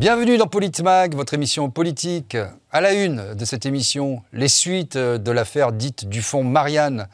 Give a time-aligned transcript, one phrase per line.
[0.00, 2.34] Bienvenue dans Politmag, votre émission politique.
[2.72, 7.06] À la une de cette émission, les suites de l'affaire dite du fonds Marianne,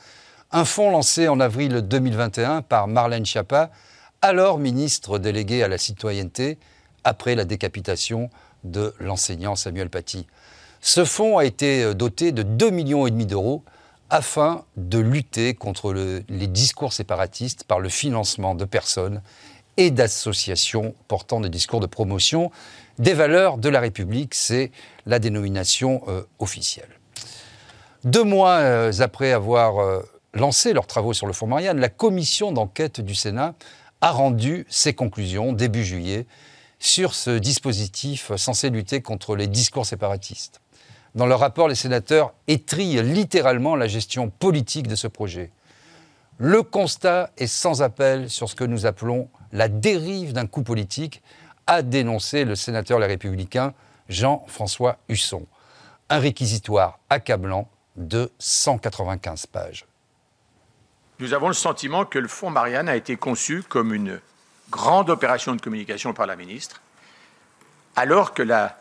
[0.53, 3.73] un fonds lancé en avril 2021 par Marlène Schiappa,
[4.23, 6.59] alors ministre déléguée à la citoyenneté,
[7.03, 8.31] après la décapitation
[8.63, 10.29] de l'enseignant Samuel Paty.
[10.81, 13.65] Ce fonds a été doté de 2,5 millions d'euros
[14.11, 19.23] afin de lutter contre les discours séparatistes par le financement de personnes
[19.77, 22.51] et d'associations portant des discours de promotion
[22.99, 24.35] des valeurs de la République.
[24.35, 24.71] C'est
[25.05, 26.89] la dénomination euh, officielle.
[28.05, 32.53] Deux mois euh, après avoir euh, lancé leurs travaux sur le fonds Marianne, la commission
[32.53, 33.55] d'enquête du Sénat
[34.01, 36.27] a rendu ses conclusions début juillet
[36.79, 40.61] sur ce dispositif censé lutter contre les discours séparatistes.
[41.15, 45.51] Dans leur rapport, les sénateurs étrillent littéralement la gestion politique de ce projet.
[46.37, 51.23] Le constat est sans appel sur ce que nous appelons la dérive d'un coup politique,
[51.67, 53.75] a dénoncé le sénateur Les Républicains
[54.09, 55.47] Jean-François Husson.
[56.09, 59.87] Un réquisitoire accablant de 195 pages.
[61.19, 64.21] Nous avons le sentiment que le fonds Marianne a été conçu comme une
[64.71, 66.83] grande opération de communication par la ministre,
[67.97, 68.79] alors que la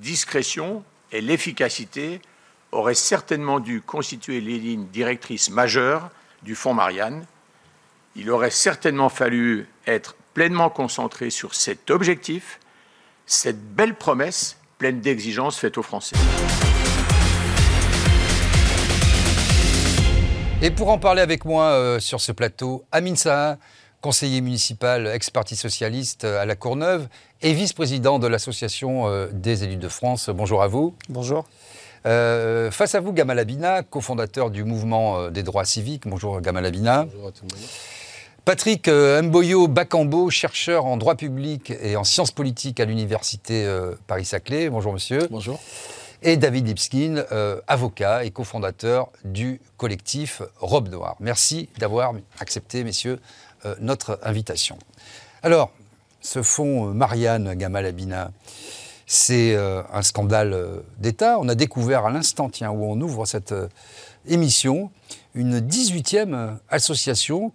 [0.00, 2.20] discrétion et l'efficacité
[2.72, 6.10] auraient certainement dû constituer les lignes directrices majeures
[6.42, 7.24] du Fonds Marianne.
[8.16, 12.58] Il aurait certainement fallu être pleinement concentré sur cet objectif,
[13.24, 16.16] cette belle promesse pleine d'exigences faite aux Français.
[20.60, 23.58] Et pour en parler avec moi euh, sur ce plateau, Amin Saha,
[24.00, 27.08] conseiller municipal, ex-parti socialiste à la Courneuve
[27.42, 30.30] et vice-président de l'Association euh, des élus de France.
[30.30, 30.96] Bonjour à vous.
[31.08, 31.46] Bonjour.
[32.06, 36.04] Euh, face à vous, Gamal Abina, cofondateur du mouvement euh, des droits civiques.
[36.06, 37.04] Bonjour Gamal Abina.
[37.04, 37.68] Bonjour à tout le monde.
[38.50, 43.64] Patrick Mboyo Bakambo, chercheur en droit public et en sciences politiques à l'université
[44.08, 44.70] Paris-Saclay.
[44.70, 45.28] Bonjour monsieur.
[45.30, 45.60] Bonjour.
[46.24, 47.24] Et David Lipskin,
[47.68, 51.14] avocat et cofondateur du collectif Robe Noire.
[51.20, 53.20] Merci d'avoir accepté, messieurs,
[53.66, 54.78] euh, notre invitation.
[55.44, 55.70] Alors,
[56.20, 58.32] ce fonds euh, Marianne Gamal-Abina,
[59.06, 61.38] c'est euh, un scandale d'État.
[61.38, 63.54] On a découvert à l'instant, tiens, où on ouvre cette
[64.26, 64.90] émission,
[65.36, 67.52] une 18e association,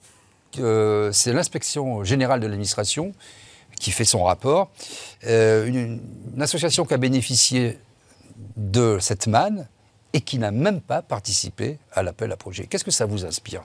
[0.56, 3.14] c'est l'inspection générale de l'administration
[3.80, 4.72] qui fait son rapport,
[5.24, 6.00] une,
[6.40, 7.78] association qui a bénéficié
[8.56, 9.68] de cette manne
[10.14, 12.68] et qui n'a même pas participé à l'appel à projet.
[12.68, 13.64] Qu'est-ce que ça vous inspire,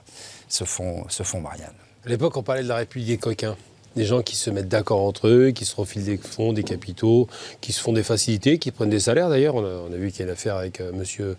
[0.49, 1.73] ce fonds, ce fonds Marianne?
[2.05, 3.55] À l'époque, on parlait de la République des coquins.
[3.95, 7.27] Des gens qui se mettent d'accord entre eux, qui se refilent des fonds, des capitaux,
[7.61, 9.55] qui se font des facilités, qui prennent des salaires d'ailleurs.
[9.55, 11.37] On a, vu qu'il y a une affaire avec euh, monsieur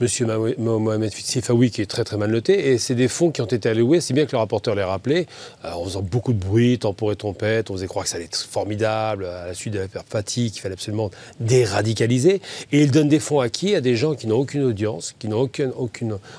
[0.00, 0.26] Monsieur
[0.58, 2.70] Mohamed Sifawi qui est très très mal noté.
[2.70, 5.26] Et c'est des fonds qui ont été alloués, c'est bien que le rapporteur les rappelé,
[5.64, 8.26] euh, en faisant beaucoup de bruit, temporaire et trompette, on faisait croire que ça allait
[8.26, 11.10] être formidable, à la suite de l'affaire Fatih, qu'il fallait absolument
[11.40, 12.40] déradicaliser.
[12.70, 15.26] Et ils donnent des fonds à qui À des gens qui n'ont aucune audience, qui
[15.26, 15.70] n'ont aucun,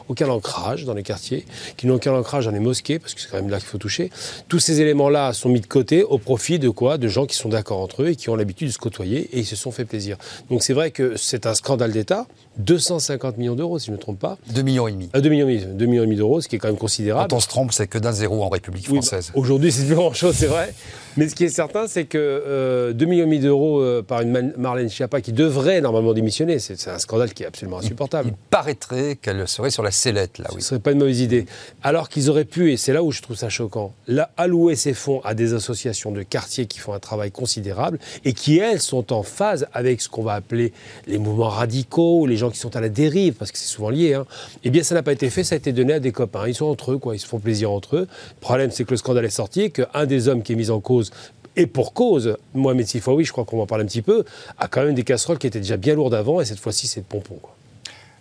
[0.07, 1.45] aucun ancrage dans les quartiers,
[1.75, 3.77] qui n'ont aucun ancrage dans les mosquées, parce que c'est quand même là qu'il faut
[3.77, 4.09] toucher.
[4.47, 6.97] Tous ces éléments-là sont mis de côté au profit de quoi?
[6.97, 9.39] De gens qui sont d'accord entre eux et qui ont l'habitude de se côtoyer et
[9.39, 10.15] ils se sont fait plaisir.
[10.49, 12.25] Donc c'est vrai que c'est un scandale d'État,
[12.59, 14.37] 250 millions d'euros, si je ne me trompe pas.
[14.53, 15.09] 2 millions et demi.
[15.13, 16.77] 2 euh, millions et demi, 2 millions et demi d'euros, ce qui est quand même
[16.77, 17.29] considérable.
[17.29, 19.31] Quand on se trompe, c'est que d'un zéro en République française.
[19.33, 20.73] Aujourd'hui, c'est plus grand-chose, c'est vrai.
[21.17, 24.21] Mais ce qui est certain, c'est que euh, 2 millions et demi d'euros euh, par
[24.21, 28.29] une Marlène Schiappa qui devrait normalement démissionner, c'est un scandale qui est absolument insupportable.
[28.29, 30.61] Il, paraîtrait qu'elle serait sur la sellette, là, oui.
[30.61, 31.45] Ce serait pas une mauvaise idée.
[31.83, 34.93] Alors qu'ils auraient pu, et c'est là où je trouve ça choquant, là, allouer ces
[34.93, 39.13] fonds à des associations de quartiers qui font un travail considérable et qui, elles, sont
[39.13, 40.73] en phase avec ce qu'on va appeler
[41.07, 44.13] les mouvements radicaux, les gens qui sont à la dérive, parce que c'est souvent lié.
[44.13, 44.25] Hein.
[44.63, 46.47] Eh bien, ça n'a pas été fait, ça a été donné à des copains.
[46.47, 48.07] Ils sont entre eux, quoi, ils se font plaisir entre eux.
[48.07, 50.69] Le problème, c'est que le scandale est sorti et qu'un des hommes qui est mis
[50.69, 51.11] en cause
[51.55, 54.23] et pour cause, Mohamed Sifawi, je crois qu'on va en parler un petit peu,
[54.57, 57.01] a quand même des casseroles qui étaient déjà bien lourdes avant, et cette fois-ci, c'est
[57.01, 57.35] de pompon.
[57.41, 57.53] Quoi.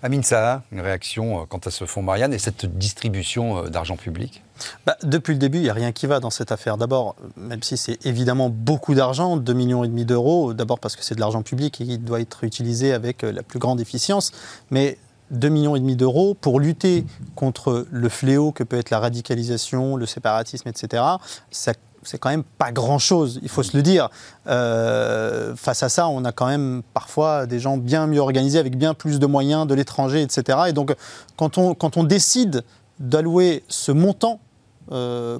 [0.02, 3.96] Amin Saha, une réaction euh, quant à ce fonds Marianne et cette distribution euh, d'argent
[3.96, 4.42] public?
[4.86, 6.76] Bah, Depuis le début, il n'y a rien qui va dans cette affaire.
[6.76, 11.04] D'abord, même si c'est évidemment beaucoup d'argent, 2,5 millions et demi d'euros, d'abord parce que
[11.04, 14.32] c'est de l'argent public et il doit être utilisé avec euh, la plus grande efficience,
[14.70, 14.98] mais
[15.32, 17.04] 2,5 millions et demi d'euros pour lutter
[17.34, 21.02] contre le fléau que peut être la radicalisation, le séparatisme, etc.
[21.50, 24.08] C'est quand même pas grand-chose, il faut se le dire.
[24.46, 28.78] Euh, face à ça, on a quand même parfois des gens bien mieux organisés, avec
[28.78, 30.58] bien plus de moyens de l'étranger, etc.
[30.68, 30.94] Et donc,
[31.36, 32.64] quand on, décide
[32.98, 34.40] d'allouer ce montant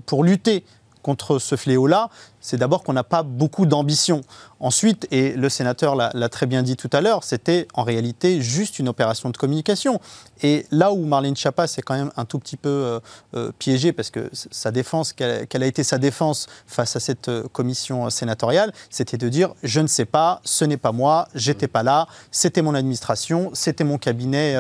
[0.07, 0.65] pour lutter
[1.03, 2.11] contre ce fléau-là,
[2.41, 4.23] c'est d'abord qu'on n'a pas beaucoup d'ambition.
[4.61, 8.81] Ensuite, et le sénateur l'a très bien dit tout à l'heure, c'était en réalité juste
[8.81, 10.01] une opération de communication.
[10.43, 13.01] Et là où Marlène Schiappa s'est quand même un tout petit peu euh,
[13.35, 17.45] euh, piégée, parce que sa défense, quelle a été sa défense face à cette euh,
[17.53, 21.83] commission sénatoriale, c'était de dire je ne sais pas, ce n'est pas moi, j'étais pas
[21.83, 24.57] là, c'était mon administration, c'était mon cabinet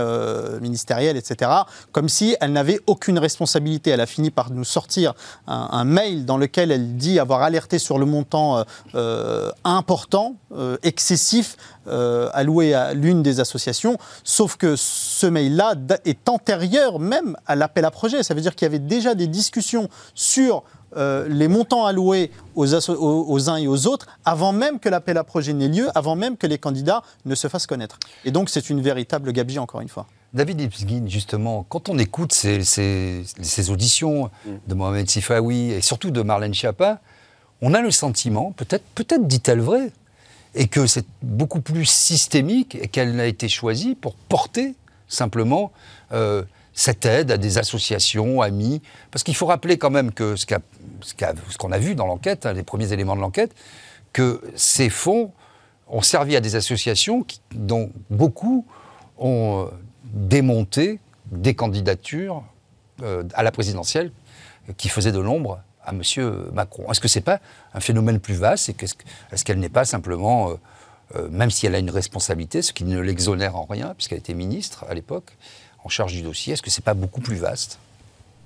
[0.61, 1.51] ministériel, etc.
[1.93, 3.91] Comme si elle n'avait aucune responsabilité.
[3.91, 5.15] Elle a fini par nous sortir
[5.47, 8.65] un mail dans lequel elle dit avoir alerté sur le montant
[9.65, 16.99] important, euh, excessif, euh, alloué à l'une des associations, sauf que ce mail-là est antérieur
[16.99, 18.23] même à l'appel à projet.
[18.23, 20.63] Ça veut dire qu'il y avait déjà des discussions sur
[20.97, 25.25] euh, les montants alloués aux, aux, uns et aux autres avant même que l'appel à
[25.25, 27.99] projet n'ait lieu, avant même que les candidats ne se fassent connaître.
[28.25, 30.07] Et donc c'est une véritable gabegie, encore une fois.
[30.33, 34.31] David Ipsgin, justement, quand on écoute ces, ces, auditions
[34.67, 37.01] de Mohamed Sifawi et surtout de Marlène Schiappa,
[37.63, 39.91] on a le sentiment, peut-être dit-elle vrai,
[40.55, 44.75] et que c'est beaucoup plus systémique et qu'elle a été choisie pour porter
[45.09, 45.73] simplement
[46.13, 48.83] euh, cette aide à des associations, amis.
[49.11, 52.63] Parce qu'il faut rappeler quand même que ce qu'on a, vu dans l'enquête, hein, les
[52.63, 53.55] premiers éléments de l'enquête,
[54.13, 55.33] que ces fonds
[55.89, 58.67] ont servi à des associations dont beaucoup
[59.19, 59.75] ont euh,
[60.05, 61.01] démonté
[61.31, 62.43] des candidatures
[63.03, 64.13] euh, à la présidentielle
[64.77, 66.03] qui faisaient de l'ombre à M.
[66.53, 66.91] Macron.
[66.91, 67.41] Est-ce que ce n'est pas
[67.75, 68.71] un phénomène plus vaste
[69.33, 70.55] Est-ce qu'elle n'est pas simplement, euh,
[71.17, 74.35] euh, même si elle a une responsabilité, ce qui ne l'exonère en rien, puisqu'elle était
[74.35, 75.33] ministre à l'époque,
[75.85, 77.79] en charge du dossier, est-ce que ce n'est pas beaucoup plus vaste?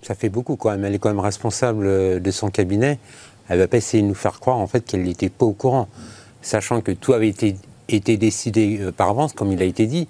[0.02, 0.84] Ça fait beaucoup quand même.
[0.84, 2.98] Elle est quand même responsable euh, de son cabinet.
[3.48, 5.52] Elle ne va pas essayer de nous faire croire en fait qu'elle n'était pas au
[5.52, 5.88] courant,
[6.42, 7.56] sachant que tout avait été,
[7.88, 10.06] été décidé par avance, comme il a été dit.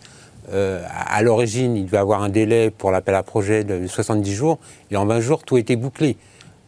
[0.53, 4.59] à l'origine, il devait avoir un délai pour l'appel à projet de 70 jours,
[4.91, 6.19] et en 20 jours, tout était bouclé.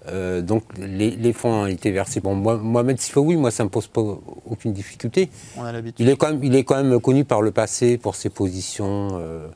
[0.09, 2.21] Euh, donc les, fonds ont été versés.
[2.21, 4.03] Bon, moi, Mohamed oui, moi ça ne me pose pas
[4.47, 5.31] aucune difficulté.
[5.57, 8.15] On a il, est quand même, il est quand même connu par le passé pour
[8.15, 9.49] ses positions euh,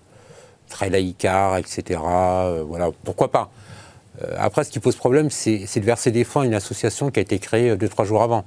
[0.69, 2.00] très laïcards, etc.
[2.03, 3.50] Euh, voilà, pourquoi pas?
[4.37, 7.23] après, ce qui pose problème, c'est de verser des fonds à une association qui a
[7.23, 8.45] été créée deux, trois jours avant,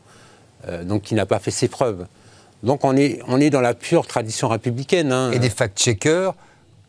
[0.83, 2.07] donc qui n'a pas fait ses preuves.
[2.61, 5.13] Donc on est, on est dans la pure tradition républicaine.
[5.13, 5.31] Hein.
[5.31, 6.33] Et des fact-checkers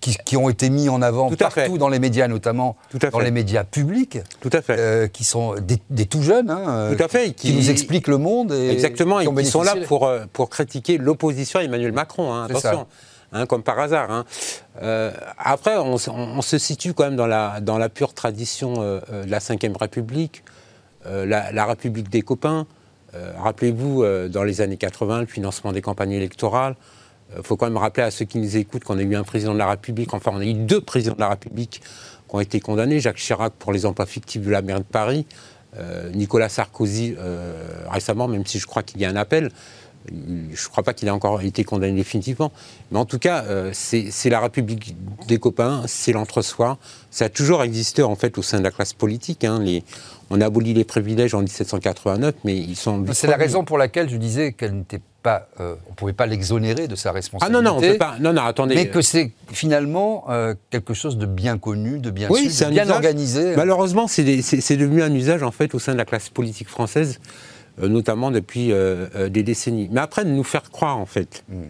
[0.02, 2.76] qui, ont été mis en avant partout dans les médias, notamment
[3.12, 4.76] dans les médias publics, Tout à fait.
[4.78, 5.54] Euh, qui sont
[5.90, 8.52] des, tout jeunes, hein, Tout à fait, qui, nous expliquent le monde.
[8.52, 12.32] Et Exactement, qui, et qui sont là pour, euh, pour critiquer l'opposition à Emmanuel Macron,
[12.32, 12.86] hein, attention.
[13.34, 14.10] Hein, comme par hasard.
[14.10, 14.26] Hein.
[14.82, 19.00] Euh, après, on, se situe quand même dans la, dans la pure tradition de
[19.30, 20.42] la Ve République,
[21.06, 22.66] la, la, République des copains.
[23.38, 26.76] Rappelez-vous, dans les années 80, le financement des campagnes électorales,
[27.34, 29.24] il euh, faut quand même rappeler à ceux qui nous écoutent qu'on a eu un
[29.24, 31.82] président de la République, enfin on a eu deux présidents de la République
[32.28, 35.26] qui ont été condamnés, Jacques Chirac pour les emplois fictifs de la maire de Paris,
[35.78, 37.54] euh, Nicolas Sarkozy euh,
[37.88, 39.50] récemment, même si je crois qu'il y a un appel,
[40.08, 40.14] je
[40.64, 42.52] ne crois pas qu'il ait encore été condamné définitivement.
[42.90, 44.96] Mais en tout cas, c'est la République
[45.28, 46.78] des copains, c'est l'entre-soi.
[47.10, 49.44] Ça a toujours existé en fait au sein de la classe politique.
[49.44, 49.60] Hein.
[49.62, 49.84] Les,
[50.30, 53.04] on a aboli les privilèges en 1789, mais ils sont.
[53.12, 56.26] C'est la raison pour laquelle je disais qu'elle n'était pas, euh, on ne pouvait pas
[56.26, 57.58] l'exonérer de sa responsabilité.
[57.58, 58.16] Ah non, non, on peut pas.
[58.18, 58.74] Non, non, attendez.
[58.74, 62.70] Mais que c'est finalement euh, quelque chose de bien connu, de bien oui, su, de
[62.70, 63.54] bien organisé.
[63.56, 67.51] Malheureusement, c'est devenu un usage en fait au sein de la classe politique française, euh,
[67.80, 68.72] notamment depuis
[69.30, 69.88] des décennies.
[69.90, 71.62] Mais après, de nous faire croire en fait hmm.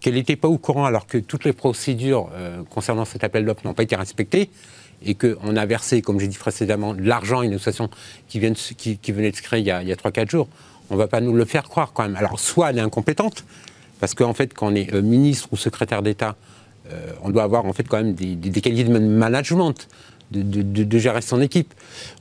[0.00, 2.28] qu'elle n'était pas au courant alors que toutes les procédures
[2.70, 4.50] concernant cet appel d'offres n'ont pas été respectées
[5.04, 7.90] et qu'on a versé, comme j'ai dit précédemment, de l'argent à une association
[8.28, 10.48] qui, vient qui, venait de se créer il y a, a 3-4 jours
[10.90, 12.16] on ne va pas nous le faire croire quand même.
[12.16, 13.44] Alors, soit elle est incompétente,
[14.00, 16.36] parce qu'en fait, quand on est euh, ministre ou secrétaire d'État,
[16.92, 19.88] euh, on doit avoir en fait quand même des, qualités de management,
[20.32, 21.72] de, gérer son équipe.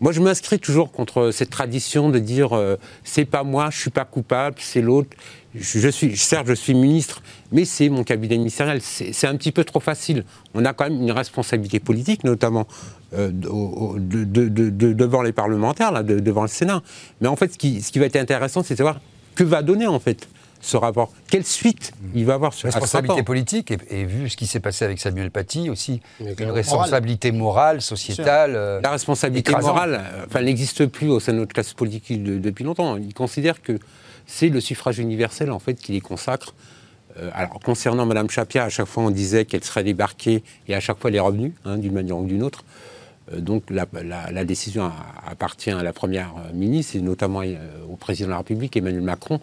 [0.01, 3.89] Moi, je m'inscris toujours contre cette tradition de dire euh, c'est pas moi, je suis
[3.89, 5.09] pas coupable, c'est l'autre.
[5.57, 7.21] Je, suis, certes, je suis ministre,
[7.53, 8.81] mais c'est mon cabinet ministériel.
[8.81, 10.25] C'est un petit peu trop facile.
[10.53, 12.67] On a quand même une responsabilité politique, notamment
[13.13, 16.83] euh, devant les parlementaires, là, devant le Sénat.
[17.21, 18.99] Mais en fait, ce qui, ce qui va être intéressant, c'est de savoir
[19.35, 20.27] que va donner en fait
[20.65, 24.59] ce rapport Quelle suite il va avoir sur Responsabilité politique, et, vu ce qui s'est
[24.59, 28.55] passé avec Samuel Paty aussi, une responsabilité morale, sociétale.
[28.55, 32.63] Euh, La responsabilité morale, euh, enfin, n'existe plus au sein de notre classe politique depuis
[32.63, 32.97] longtemps.
[32.97, 33.79] Il considère que
[34.25, 36.53] c'est le suffrage universel en fait qui les consacre.
[37.33, 40.99] alors concernant Mme Chapia, à chaque fois on disait qu'elle serait débarquée et à chaque
[40.99, 42.63] fois elle est revenue, hein, d'une manière ou d'une autre.
[43.33, 44.91] Euh, donc la, décision
[45.25, 47.55] appartient à la Première ministre et notamment euh,
[47.89, 49.39] au Président de la République, Emmanuel Macron.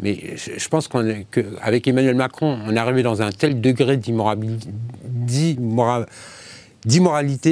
[0.00, 4.68] Mais je, pense qu'avec Emmanuel Macron, on est arrivé dans un tel degré d'immoralité,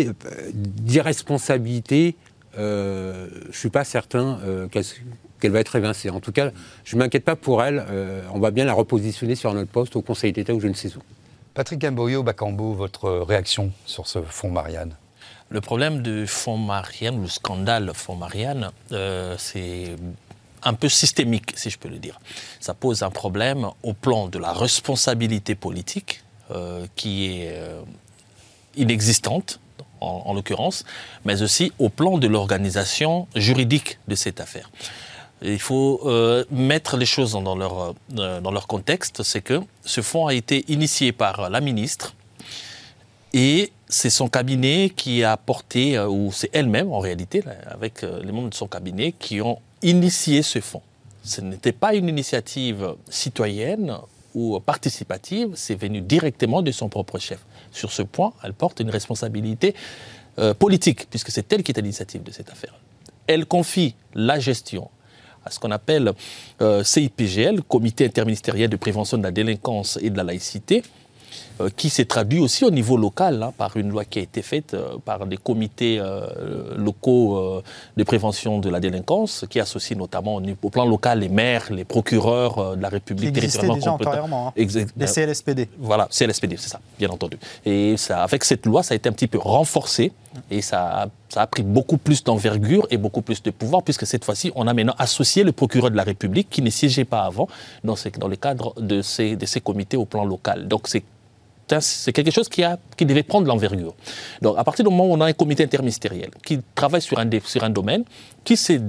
[0.09, 0.13] euh,
[0.53, 2.17] d'irresponsabilité,
[2.57, 4.39] je ne suis pas certain
[4.71, 4.85] qu'elle
[5.45, 6.09] qu'elle va être évincée.
[6.09, 6.53] En tout cas,
[6.85, 7.85] je ne m'inquiète pas pour elle.
[7.91, 10.73] Euh, on va bien la repositionner sur notre poste au Conseil d'État ou je ne
[10.73, 11.01] sais où.
[11.53, 14.97] Patrick Mboyo, Bakambo, votre réaction sur ce fonds Marianne?
[15.51, 19.97] Le problème du fonds Marianne, le scandale fonds Marianne, euh, c'est
[20.65, 22.19] un peu systémique, si je peux le dire.
[22.61, 27.83] Ça pose un problème au plan de la responsabilité politique, euh, qui est euh,
[28.77, 29.61] inexistante,
[30.01, 30.85] en, en l'occurrence,
[31.25, 34.71] mais aussi au plan de l'organisation juridique de cette affaire.
[35.43, 40.27] Il faut euh, mettre les choses dans leur, dans leur contexte, c'est que ce fonds
[40.27, 42.15] a été initié par la ministre
[43.33, 48.51] et c'est son cabinet qui a porté, ou c'est elle-même en réalité, avec les membres
[48.51, 50.83] de son cabinet, qui ont initié ce fonds.
[51.23, 53.97] Ce n'était pas une initiative citoyenne
[54.35, 57.39] ou participative, c'est venu directement de son propre chef.
[57.71, 59.75] Sur ce point, elle porte une responsabilité
[60.39, 62.75] euh, politique, puisque c'est elle qui est à l'initiative de cette affaire.
[63.27, 64.91] Elle confie la gestion
[65.45, 66.13] à ce qu'on appelle
[66.61, 70.83] euh, CIPGL, Comité interministériel de prévention de la délinquance et de la laïcité,
[71.61, 74.43] euh, qui s'est traduit aussi au niveau local hein, par une loi qui a été
[74.43, 77.63] faite euh, par des comités euh, locaux
[77.97, 82.77] de prévention de la délinquance, qui associent notamment au, plan local les maires, les procureurs
[82.77, 84.49] de la République territorialement déjà antérieurement.
[84.49, 84.53] hein.
[84.97, 85.69] Les CLSPD.
[85.79, 87.39] voilà, c'est l'SPD, c'est ça, bien entendu.
[87.65, 90.13] Et ça, avec cette loi, ça a été un petit peu renforcé
[90.51, 94.07] et ça a, ça a pris beaucoup plus d'envergure et beaucoup plus de pouvoir, puisque
[94.07, 97.23] cette fois-ci, on a maintenant associé le procureur de la République qui ne siégeait pas
[97.23, 97.47] avant
[97.85, 100.67] dans, ces- dans le cadre de ces, de ces comités au plan local.
[100.67, 101.05] Donc c'est
[101.81, 103.95] c'est quelque chose qui, a, qui devait prendre l'envergure.
[104.43, 107.29] Donc, à partir du moment où on a un comité interministériel qui travaille sur un,
[107.45, 108.05] sur un domaine,
[108.45, 108.81] qui s'est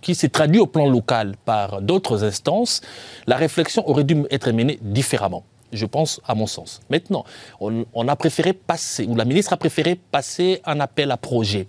[0.00, 2.80] qui traduit au plan local par d'autres instances,
[3.26, 5.44] la réflexion aurait dû être menée différemment.
[5.72, 6.80] Je pense, à mon sens.
[6.90, 7.24] Maintenant,
[7.60, 11.66] on, on a préféré passer, ou la ministre a préféré passer un appel à projet.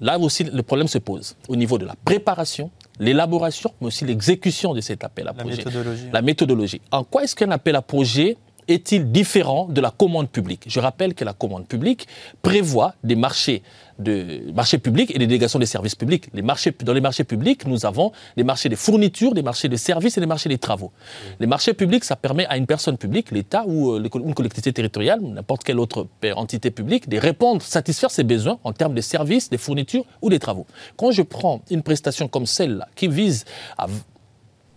[0.00, 4.74] Là aussi, le problème se pose au niveau de la préparation, l'élaboration, mais aussi l'exécution
[4.74, 5.56] de cet appel à La projet.
[5.58, 6.08] méthodologie.
[6.12, 6.80] La méthodologie.
[6.90, 8.36] En quoi est-ce qu'un appel à projet
[8.68, 10.64] est-il différent de la commande publique?
[10.66, 12.08] Je rappelle que la commande publique
[12.42, 13.62] prévoit des marchés,
[13.98, 16.28] de, marchés publics et des délégations des services publics.
[16.34, 19.76] Les marchés, dans les marchés publics, nous avons des marchés des fournitures, des marchés de
[19.76, 20.92] services et des marchés des travaux.
[21.40, 24.72] Les marchés publics, ça permet à une personne publique, l'État ou euh, les une collectivité
[24.72, 29.00] territoriale, n'importe quelle autre pa- entité publique, de répondre, satisfaire ses besoins en termes de
[29.00, 30.66] services, des fournitures ou des travaux.
[30.96, 33.44] Quand je prends une prestation comme celle-là, qui vise
[33.78, 33.86] à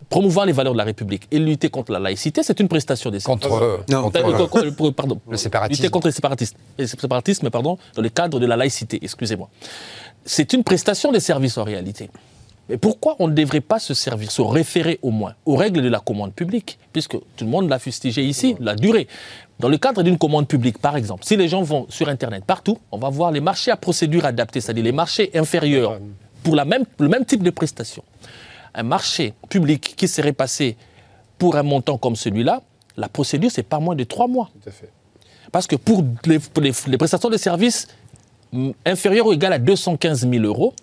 [0.09, 3.21] promouvoir les valeurs de la République et lutter contre la laïcité, c'est une prestation des
[3.21, 5.19] Contre, euh, Non, contre, euh, euh, pardon.
[5.29, 5.81] le séparatisme.
[5.81, 9.49] Lutter contre le séparatisme, le séparatisme pardon, dans le cadre de la laïcité, excusez-moi.
[10.25, 12.09] C'est une prestation des services en réalité.
[12.69, 15.89] Mais pourquoi on ne devrait pas se servir, se référer au moins aux règles de
[15.89, 19.07] la commande publique, puisque tout le monde l'a fustigé ici, la durée.
[19.59, 22.77] Dans le cadre d'une commande publique, par exemple, si les gens vont sur Internet partout,
[22.91, 25.99] on va voir les marchés à procédure adaptée, c'est-à-dire les marchés inférieurs
[26.43, 28.03] pour la même, le même type de prestation.
[28.73, 30.77] Un marché public qui serait passé
[31.37, 32.61] pour un montant comme celui-là,
[32.97, 34.49] la procédure, c'est pas moins de trois mois.
[34.61, 34.91] Tout à fait.
[35.51, 37.87] Parce que pour les, pour les- les prestations de services
[38.51, 40.73] mm, inférieures ou égales à 215 000 euros,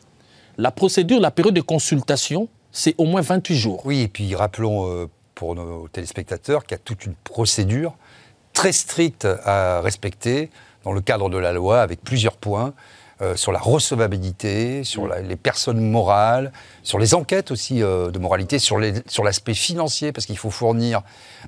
[0.58, 3.82] la procédure, la période de consultation, c'est au moins 28 jours.
[3.84, 7.94] Oui, et puis rappelons euh, pour nos téléspectateurs qu'il y a toute une procédure
[8.54, 10.50] très stricte à respecter
[10.82, 12.72] dans le cadre de la loi avec plusieurs points.
[13.22, 18.18] Euh, sur la recevabilité, sur la- les personnes morales, sur les enquêtes aussi euh, de
[18.18, 21.02] moralité, sur l'aspect financier, parce qu'il faut fournir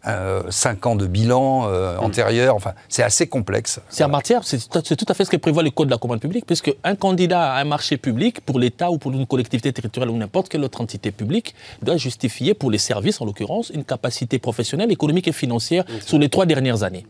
[0.07, 2.55] euh, cinq ans de bilan euh, antérieur.
[2.55, 3.81] Enfin, c'est assez complexe.
[3.89, 6.21] C'est en matière, c'est tout, à- fait ce que prévoit le Code de la commande
[6.21, 10.11] publique, puisque un candidat à un marché public, pour l'État ou pour une collectivité territoriale
[10.11, 14.39] ou n'importe quelle autre entité publique, doit justifier pour les services, en l'occurrence, une capacité
[14.39, 17.07] professionnelle, économique et financière sur les trois dernières années.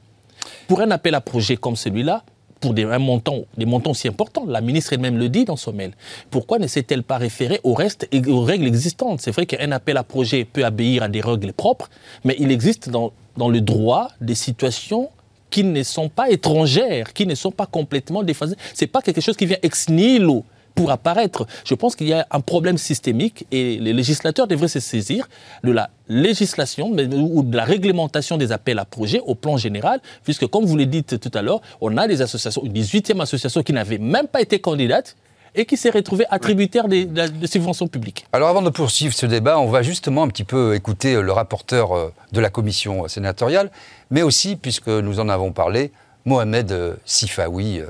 [0.67, 2.23] Pour un appel à projet comme celui-là,
[2.61, 3.45] pour des, montants
[3.91, 5.93] aussi importants, la ministre elle-même le dit dans son mail,
[6.31, 9.21] pourquoi ne s'est-elle pas référée au reste et aux règles existantes?
[9.21, 11.89] C'est vrai qu'un appel à projet peut obéir à des règles propres,
[12.25, 15.11] mais il existe dans, dans le droit des situations
[15.51, 18.57] qui ne sont pas étrangères, qui ne sont pas complètement déphasées.
[18.75, 20.45] Ce n'est pas quelque chose qui vient ex nihilo
[20.79, 21.45] pour apparaître.
[21.65, 25.29] Je pense qu'il y a un problème systémique et les législateurs devraient se saisir
[25.65, 30.47] de la législation ou de la réglementation des appels à projets au plan général, puisque
[30.47, 33.73] comme vous l'avez dit tout à l'heure, on a des associations, une 18e association qui
[33.73, 35.17] n'avait même pas été candidate
[35.57, 38.25] et qui s'est retrouvée attributaire des, de, la- de subventions publiques.
[38.33, 41.33] Alors avant de poursuivre ce débat, on va justement un petit peu écouter euh, le
[41.33, 43.71] rapporteur euh, de la commission euh, sénatoriale,
[44.13, 45.91] mais aussi, puisque nous en avons parlé,
[46.27, 47.81] Mohamed Sifawi,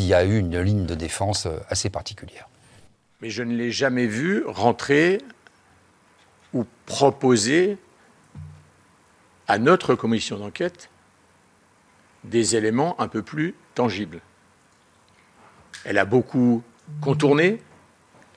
[0.00, 2.48] qui a eu une ligne de défense euh, assez particulière.
[3.20, 5.18] Mais je ne l'ai jamais vu rentrer
[6.54, 7.76] ou proposer
[9.46, 10.88] à notre commission d'enquête
[12.24, 14.20] des éléments un peu plus tangibles.
[15.84, 16.62] Elle a beaucoup
[17.02, 17.60] contourné,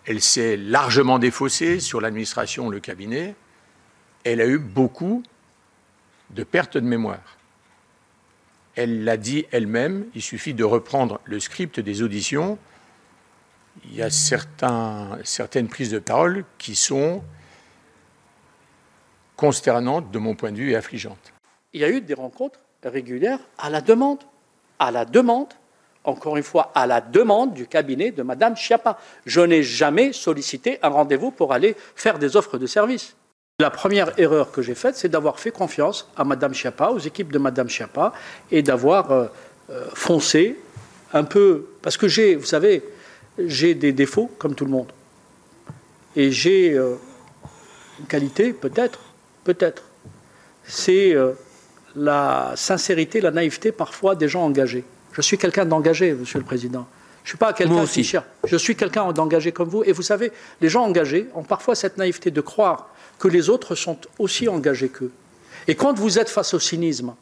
[0.06, 3.36] Elle s'est largement défaussée sur l'administration, le cabinet.
[4.26, 5.24] Elle a eu beaucoup
[6.30, 7.38] de pertes de mémoire.
[8.76, 12.58] Elle l'a dit elle-même, il suffit de reprendre le script des auditions.
[13.86, 17.24] Il y a certaines prises de parole qui sont
[19.36, 21.34] consternantes de mon point de vue et affligeantes.
[21.74, 24.20] Il y a eu des rencontres régulières à la demande,
[24.80, 25.54] à la demande,
[26.04, 29.00] encore une fois, à la demande du cabinet de Madame Chiappa.
[29.26, 33.16] Je n'ai jamais sollicité un rendez-vous pour aller faire des offres de services.
[33.64, 37.32] La première erreur que j'ai faite, c'est d'avoir fait confiance à Madame Chiappa, aux équipes
[37.32, 38.12] de Madame Chiappa,
[38.52, 39.28] et d'avoir euh,
[39.70, 40.60] euh, foncé
[41.14, 41.68] un peu.
[41.82, 42.84] Parce que j'ai, vous savez,
[43.38, 44.92] j'ai des défauts comme tout le monde.
[46.18, 46.96] Et j'ai euh,
[48.02, 49.00] une qualité, peut-être,
[49.46, 49.84] peut-être.
[50.66, 51.16] C'est
[51.96, 54.84] la sincérité, la naïveté parfois des gens engagés.
[55.14, 56.86] Je suis quelqu'un d'engagé, Monsieur le Président.
[57.24, 58.26] Je ne suis pas quelqu'un qui cherche.
[58.44, 59.86] Je suis quelqu'un d'engagé comme vous.
[59.86, 62.93] Et vous savez, les gens engagés ont parfois cette naïveté de croire
[63.24, 65.14] que les autres sont aussi engagés qu'eux.
[65.70, 67.14] Et quand vous êtes face au cynisme,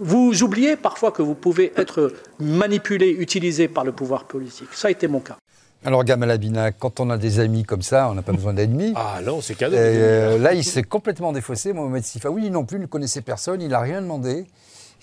[0.00, 4.68] vous oubliez parfois que vous pouvez être manipulé, utilisé par le pouvoir politique.
[4.72, 5.36] Ça a été mon cas.
[5.84, 8.94] Alors Gamal Abina, quand on a des amis comme ça, on n'a pas besoin d'ennemis.
[8.96, 9.76] Ah non, c'est cadeau.
[9.76, 11.74] Euh, là, il s'est complètement défaussé.
[11.74, 14.46] Mohamed Sifa, oui, non plus, il ne connaissait personne, il n'a rien demandé.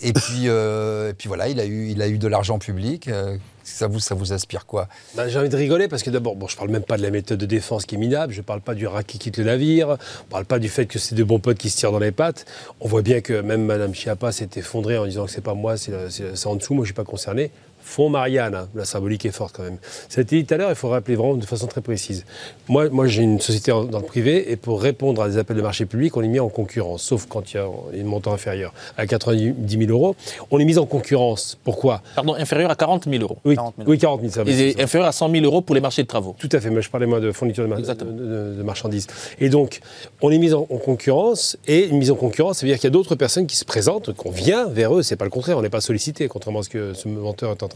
[0.02, 3.10] Et puis, euh, et puis voilà, il a eu, il a eu de l'argent public.
[3.10, 4.26] Euh, ça vous, ça vous
[4.68, 4.88] quoi?
[5.16, 7.40] Bah, J'ai envie de rigoler parce que d'abord, je parle même pas de la méthode
[7.40, 10.30] de défense qui est minable, je parle pas du rat qui quitte le navire, je
[10.30, 12.46] parle pas du fait que c'est de bons potes qui se tirent dans les pattes.
[12.82, 15.76] On voit bien que même Madame Chiappa s'est effondrée en disant que c'est pas moi,
[15.78, 17.52] c'est en dessous, moi je suis pas concerné.
[17.84, 18.68] Fond Marianne, hein.
[18.76, 19.78] la symbolique est forte quand même.
[20.10, 22.26] Ça a été dit tout à l'heure, il faut rappeler vraiment de façon très précise.
[22.68, 25.62] Moi, moi j'ai une société dans le privé et pour répondre à des appels de
[25.62, 28.74] marché public, on est mis en concurrence, sauf quand il y a une montant inférieur
[28.98, 30.16] à 90 000 euros.
[30.52, 31.58] On est mis en concurrence.
[31.64, 32.02] Pourquoi?
[32.16, 33.38] Pardon, inférieur à 40 000 euros.
[33.46, 35.82] Oui, 40 000, oui, 40 000 ça Et inférieur à 100 000 euros pour les
[35.82, 36.36] marchés de travaux.
[36.40, 39.08] Tout à fait, mais je parlais moi de fourniture de, de, marchandises.
[39.40, 39.82] Et donc,
[40.22, 42.88] on est mis en, concurrence et une mise en concurrence, ça veut dire qu'il y
[42.88, 45.62] a d'autres personnes qui se présentent, qu'on vient vers eux, c'est pas le contraire, on
[45.62, 47.73] n'est pas sollicité, contrairement à ce que ce menteur est en train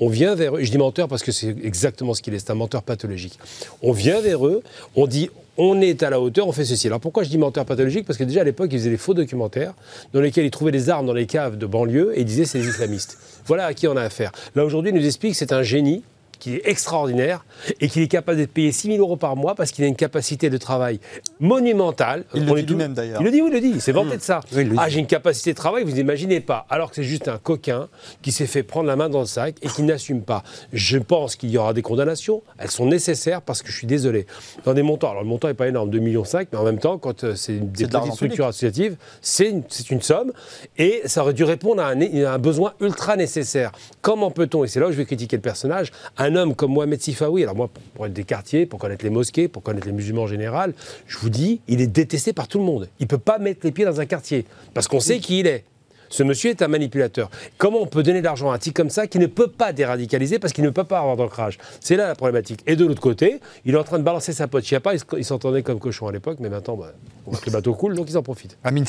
[0.00, 2.50] On vient vers eux, je dis menteur parce que c'est exactement ce qu'il est, c'est
[2.50, 3.38] un menteur pathologique.
[3.82, 4.62] On vient vers eux,
[4.96, 6.86] on dit on est à la hauteur, on fait ceci.
[6.86, 8.06] Alors pourquoi je dis menteur pathologique?
[8.06, 9.74] Parce que déjà à l'époque, ils faisaient des faux documentaires
[10.12, 12.58] dans lesquels ils trouvaient des armes dans les caves de banlieue et ils disaient c'est
[12.58, 13.18] des islamistes.
[13.46, 14.32] Voilà à qui on a affaire.
[14.54, 16.02] Là aujourd'hui, il nous explique que c'est un génie
[16.42, 17.44] qui est extraordinaire
[17.80, 19.94] et qu'il est capable de payer 6 000 euros par mois parce qu'il a une
[19.94, 20.98] capacité de travail
[21.38, 22.24] monumentale.
[22.34, 23.20] Il le dit lui-même d'ailleurs.
[23.20, 23.70] Il le dit, oui, il le dit.
[23.76, 24.40] Il s'est vanté de ça.
[24.76, 26.66] ah, j'ai une capacité de travail, vous n'imaginez pas.
[26.68, 27.88] Alors que c'est juste un coquin
[28.22, 30.42] qui s'est fait prendre la main dans le sac et qui n'assume pas.
[30.72, 32.42] Je pense qu'il y aura des condamnations.
[32.58, 34.26] Elles sont nécessaires parce que je suis désolé.
[34.64, 36.98] Dans des montants, alors le montant n'est pas énorme, 2,5 millions, mais en même temps,
[36.98, 40.32] quand euh, c'est des petites structures associatives, c'est une, une, somme
[40.76, 43.70] et ça aurait dû répondre à un, à un besoin ultra nécessaire.
[44.00, 46.72] Comment peut-on, et c'est là où je vais critiquer le personnage, un un homme comme
[46.72, 49.92] Mohamed Sifawi, alors moi, pour être des quartiers, pour connaître les mosquées, pour connaître les
[49.92, 50.74] musulmans en général,
[51.06, 52.88] je vous dis, il est détesté par tout le monde.
[53.00, 55.46] Il ne peut pas mettre les pieds dans un quartier, parce qu'on sait qui il
[55.46, 55.64] est.
[56.08, 57.30] Ce monsieur est un manipulateur.
[57.56, 59.72] Comment on peut donner de l'argent à un type comme ça qui ne peut pas
[59.72, 61.56] déradicaliser parce qu'il ne peut pas avoir d'ancrage?
[61.80, 62.60] C'est là la problématique.
[62.66, 64.92] Et de l'autre côté, il est en train de balancer sa pote Chiappa.
[65.16, 66.92] Il s'entendait comme cochon à l'époque, mais maintenant, bah,
[67.26, 68.58] on voit que le bateau coule, donc ils en profitent.
[68.62, 68.84] Amin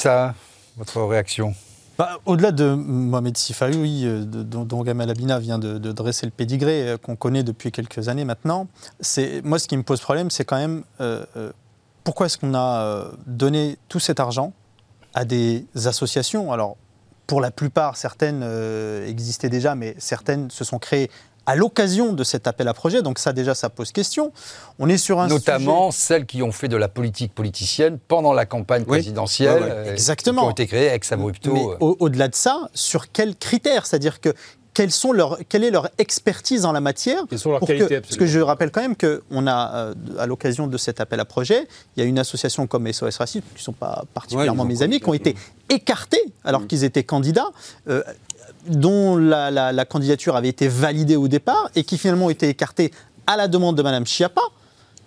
[0.76, 1.54] votre réaction?
[2.04, 6.89] Bah, au-delà de Mohamed Sifawi, oui, euh, dont, Gamal Abina vient de, dresser le pédigré,
[6.89, 8.68] euh, qu'on connaît depuis quelques années maintenant,
[9.46, 11.24] moi ce qui me pose problème, c'est quand même euh,
[12.04, 14.52] pourquoi est-ce qu'on a donné tout cet argent
[15.13, 16.52] à des associations?
[16.52, 16.76] Alors,
[17.26, 18.44] pour la plupart, certaines
[19.08, 21.10] existaient déjà, mais certaines se sont créées
[21.46, 23.02] à l'occasion de cet appel à projet.
[23.02, 24.32] Donc ça déjà, ça pose question.
[24.80, 28.46] On est sur un Notamment celles qui ont fait de la politique politicienne pendant la
[28.46, 29.64] campagne présidentielle.
[29.64, 30.44] Euh, exactement.
[30.44, 31.54] Qui ont été créées ex abrupto.
[31.54, 31.96] Mais euh.
[32.00, 33.86] au-delà de ça, sur quels critères?
[33.86, 34.34] C'est-à-dire que
[34.90, 38.26] sont leurs, quelle est leur expertise en la matière Quelles sont leurs qualités Parce que
[38.26, 42.04] je rappelle quand même qu'on a, euh, à l'occasion de cet appel à projet, il
[42.04, 45.10] y a une association comme SOS Racisme, qui ne sont pas particulièrement mes amis, qui
[45.10, 45.36] ont été
[45.70, 46.68] écartés alors mm.
[46.68, 47.52] qu'ils étaient candidats
[48.68, 52.92] dont la, candidature avait été validée au départ et qui finalement été écartée
[53.28, 54.42] à la demande de Mme Chiappa.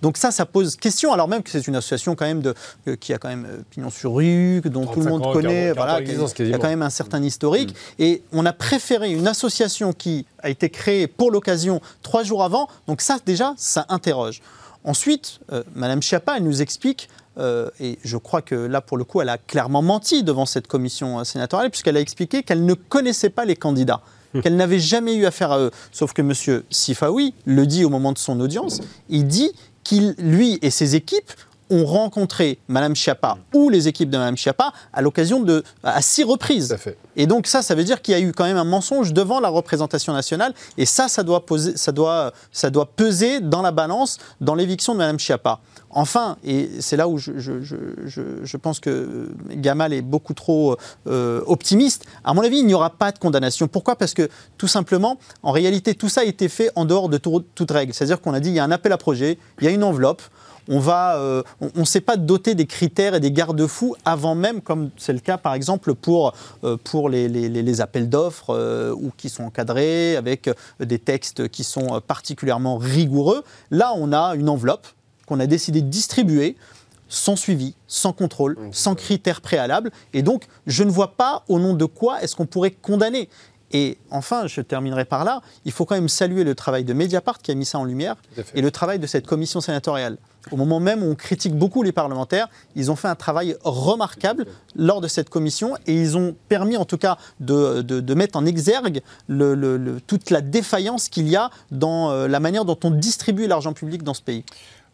[0.02, 2.54] Donc ça, ça pose question, alors même que c'est une association quand même de,
[2.86, 6.02] euh, qui a quand même euh, pignon sur rue, dont tout le monde connaît, voilà,
[6.02, 6.12] qui,
[6.52, 7.70] a quand même un certain historique.
[7.70, 8.02] Mm.
[8.02, 12.68] Et on a préféré une association qui a été créée pour l'occasion trois jours avant.
[12.86, 14.42] Donc ça, déjà, ça interroge.
[14.84, 19.04] Ensuite, euh, Mme Chiappa, elle nous explique euh, et je crois que là, pour le
[19.04, 22.74] coup, elle a clairement menti devant cette commission euh, sénatoriale, puisqu'elle a expliqué qu'elle ne
[22.74, 24.00] connaissait pas les candidats,
[24.34, 24.42] hum.
[24.42, 25.70] qu'elle n'avait jamais eu affaire à eux.
[25.92, 26.62] Sauf que M.
[26.70, 29.52] Sifawi le dit au moment de son audience, il dit
[29.84, 31.30] qu'il, lui et ses équipes,
[31.70, 36.24] ont rencontré Madame Schiappa ou les équipes de Madame Schiappa à l'occasion de à six
[36.24, 36.68] reprises.
[36.68, 36.96] Tout à fait.
[37.16, 39.40] Et donc ça, ça veut dire qu'il y a eu quand même un mensonge devant
[39.40, 40.54] la représentation nationale.
[40.78, 44.92] Et ça, ça doit, poser, ça doit, ça doit peser dans la balance dans l'éviction
[44.92, 45.60] de Madame Schiappa.
[45.98, 52.34] Enfin, et c'est là où je, pense que Gamal est beaucoup trop euh, optimiste, à
[52.34, 53.66] mon avis, il n'y aura pas de condamnation.
[53.66, 53.96] Pourquoi?
[53.96, 54.28] Parce que
[54.58, 57.94] tout simplement, en réalité, tout ça a été fait en dehors de tout- toute règle.
[57.94, 59.82] C'est-à-dire qu'on a dit il y a un appel à projet, il y a une
[59.82, 60.20] enveloppe.
[60.68, 64.90] On euh, on ne s'est pas doté des critères et des garde-fous avant même, comme
[64.98, 70.16] c'est le cas par exemple pour, euh, pour les, appels d'offres ou qui sont encadrés
[70.16, 73.44] avec des textes qui sont particulièrement rigoureux.
[73.70, 74.88] Là, on a une enveloppe
[75.26, 76.56] qu'on a décidé de distribuer
[77.08, 79.90] sans suivi, sans contrôle, sans critères préalables.
[80.12, 83.28] Et donc, je ne vois pas au nom de quoi est-ce qu'on pourrait condamner.
[83.72, 87.38] Et enfin, je terminerai par là, il faut quand même saluer le travail de Mediapart
[87.38, 88.14] qui a mis ça en lumière
[88.54, 90.18] et le travail de cette commission sénatoriale.
[90.52, 94.46] Au moment même où on critique beaucoup les parlementaires, ils ont fait un travail remarquable
[94.76, 98.38] lors de cette commission et ils ont permis en tout cas de, de- de mettre
[98.38, 102.64] en exergue le- le- le- toute la défaillance qu'il y a dans euh, la manière
[102.64, 104.44] dont on distribue l'argent public dans ce pays.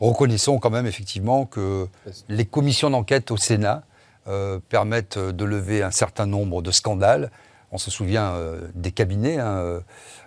[0.02, 1.86] Reconnaissons quand même effectivement que
[2.28, 3.84] les commissions d'enquête au Sénat
[4.26, 7.30] euh, permettent de lever un certain nombre de scandales.
[7.70, 9.80] On se souvient euh, des cabinets, hein,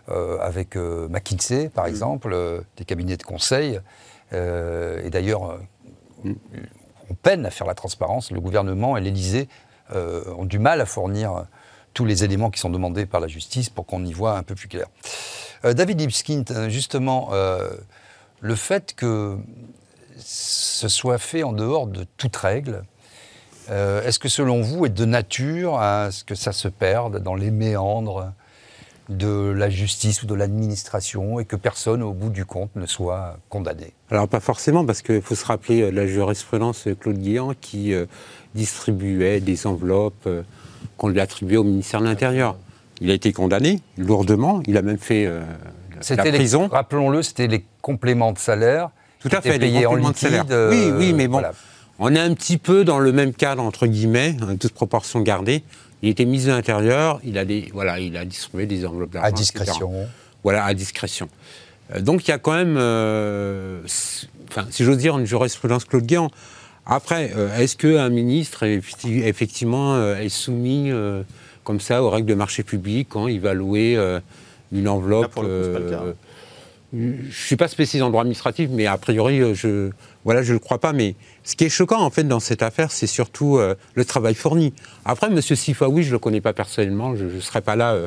[0.07, 3.81] euh, avec McKinsey par exemple, euh, des cabinets de conseil.
[4.31, 6.33] Et d'ailleurs, euh,
[7.09, 8.31] on peine à faire la transparence.
[8.31, 9.49] Le gouvernement et l'Élysée
[9.93, 11.47] ont du mal à fournir
[11.93, 14.55] tous les éléments qui sont demandés par la justice pour qu'on y voit un peu
[14.55, 14.87] plus clair.
[15.63, 17.29] David Lipskind, justement,
[18.41, 19.37] le fait que
[20.17, 22.83] ce soit fait en dehors de toute règle,
[23.69, 27.35] euh, est-ce que selon vous est de nature à ce que ça se perde dans
[27.35, 28.31] les méandres
[29.09, 33.37] de la justice ou de l'administration et que personne, au bout du compte, ne soit
[33.49, 33.93] condamné?
[34.11, 37.93] Alors pas forcément, parce qu'il faut se rappeler euh, la jurisprudence euh, Claude Guillan qui
[38.53, 40.29] distribuait des enveloppes
[40.97, 42.55] qu'on lui attribuait au ministère de l'Intérieur.
[43.01, 45.29] Il a été condamné lourdement, il a même fait
[46.09, 46.67] la prison.
[46.67, 48.89] Rappelons-le, c'était les compléments de salaire.
[49.19, 50.27] Tout qui à fait, les payés en compléments de liquide.
[50.29, 50.45] salaire.
[50.51, 51.53] euh, Oui, oui, mais bon, voilà.
[51.99, 55.63] on est un petit peu dans le même cadre, entre guillemets, hein, toute proportion gardée.
[56.01, 59.25] Il était mis à l'intérieur, il, a des- voilà, il a distribué des enveloppes d'argent.
[59.25, 59.41] À etc.
[59.41, 59.91] discrétion.
[60.43, 61.27] Voilà, à discrétion.
[61.95, 63.79] Euh, Donc il y a quand même, euh,
[64.49, 66.29] enfin, si j'ose dire, une jurisprudence Claude Guéant.
[66.85, 71.23] Après, euh, est-ce qu'un ministre, effecti- effectivement, euh, est soumis euh,
[71.63, 73.95] comme ça aux règles de marché public quand il va louer
[74.75, 76.01] une Là, enveloppe pour le coup, pas le cas.
[76.03, 76.13] euh,
[76.93, 79.89] je ne suis pas spécialiste en droit administratif, mais a priori, euh, je
[80.23, 80.93] voilà, je le crois pas.
[80.93, 84.33] Mais ce qui est choquant, en fait, dans cette affaire, c'est surtout euh, le travail
[84.35, 84.73] fourni.
[85.03, 85.41] Après, M.
[85.41, 87.97] Sifaoui, je ne le connais pas personnellement, je ne serai pas là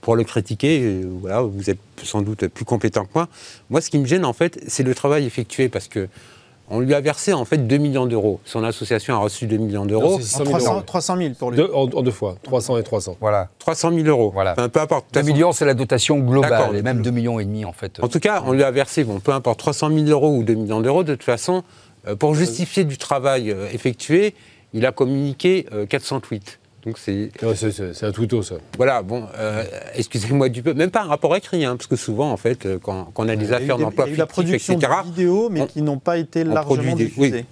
[0.00, 1.00] pour le critiquer.
[1.20, 3.28] voilà, vous êtes sans doute plus compétent que moi.
[3.68, 6.08] Moi, ce qui me gêne, en fait, c'est le travail effectué, parce que
[6.70, 8.40] on lui a versé, en fait, 2 millions d'euros.
[8.44, 10.12] Son association a reçu 2 millions d'euros.
[10.12, 10.82] Non, c'est 100 000 300, euros.
[10.86, 11.56] 300 000 pour lui.
[11.58, 13.16] Deux- en, en deux fois, 300 et 300.
[13.20, 13.48] Voilà.
[13.58, 14.30] 300 000 euros.
[14.32, 14.52] Voilà.
[14.52, 15.06] Enfin, peu importe.
[15.06, 16.74] De 2 toute façon, millions, c'est la dotation globale, D'accord.
[16.74, 17.98] et même 2 millions et demi en fait.
[18.02, 20.54] En tout cas, on lui a versé, bon, peu importe, 300 000 euros ou 2
[20.54, 21.02] millions d'euros.
[21.02, 21.64] De toute façon,
[22.06, 24.34] euh, pour justifier du travail euh, effectué,
[24.72, 26.59] il a communiqué euh, 400 tweets.
[26.86, 27.30] Donc c'est
[28.02, 28.54] un twitto, ça.
[28.76, 29.62] voilà, bon, euh,
[29.94, 32.78] excusez-moi du peu, même pas un rapport écrit, hein, parce que souvent, en fait, euh,
[32.82, 34.18] quand, quand on a des Il y a eu affaires d'emploi il y a eu
[34.18, 34.92] la fictif, production etc.
[35.04, 37.30] de vidéos, mais on- qui n'ont pas été largement diffusées.
[37.38, 37.44] oui.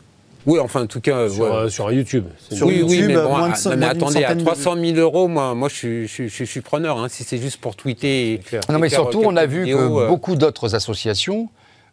[0.47, 1.95] Oui, enfin, en tout cas, euh, Sur, ouais.
[1.97, 2.25] YouTube.
[2.51, 4.03] Sur oui, une- oui, YouTube, mais bon, moins de ah, cent- non, mais moins d'une
[4.03, 6.61] attendez, à centaine de 300 000 euros, moi, moi je, suis, je, suis- je suis
[6.63, 6.97] preneur.
[6.97, 8.33] hein, si c'est juste pour tweeter.
[8.35, 8.63] et- clair.
[8.71, 11.51] Non, mais surtout, on a vu vidéos, que euh, beaucoup d'autres associations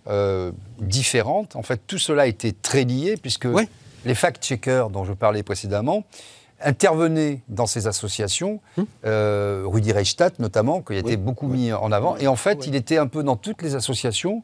[0.07, 3.67] euh, différentes, en fait, tout cela a été très lié, puisque Ouais.
[4.05, 6.05] les fact-checkers dont je parlais précédemment
[6.63, 8.85] intervenaient dans ces associations, Hum.
[9.05, 11.17] euh, Rudi Reichstadt notamment, qui a été Oui.
[11.17, 14.43] beaucoup mis en avant, et en fait, il était un peu dans toutes les associations.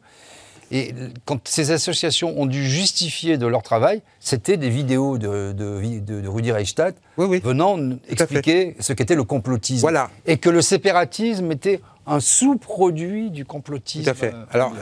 [0.73, 0.93] Et
[1.25, 6.21] quand ces associations ont dû justifier de leur travail, c'était des vidéos de, de, de-
[6.21, 9.81] de Rudi Reichstadt venant expliquer ce qu'était le complotisme.
[9.81, 10.09] Voilà.
[10.25, 14.05] Et que le séparatisme était un sous-produit du complotisme.
[14.05, 14.33] Tout à fait.
[14.33, 14.73] euh, Alors,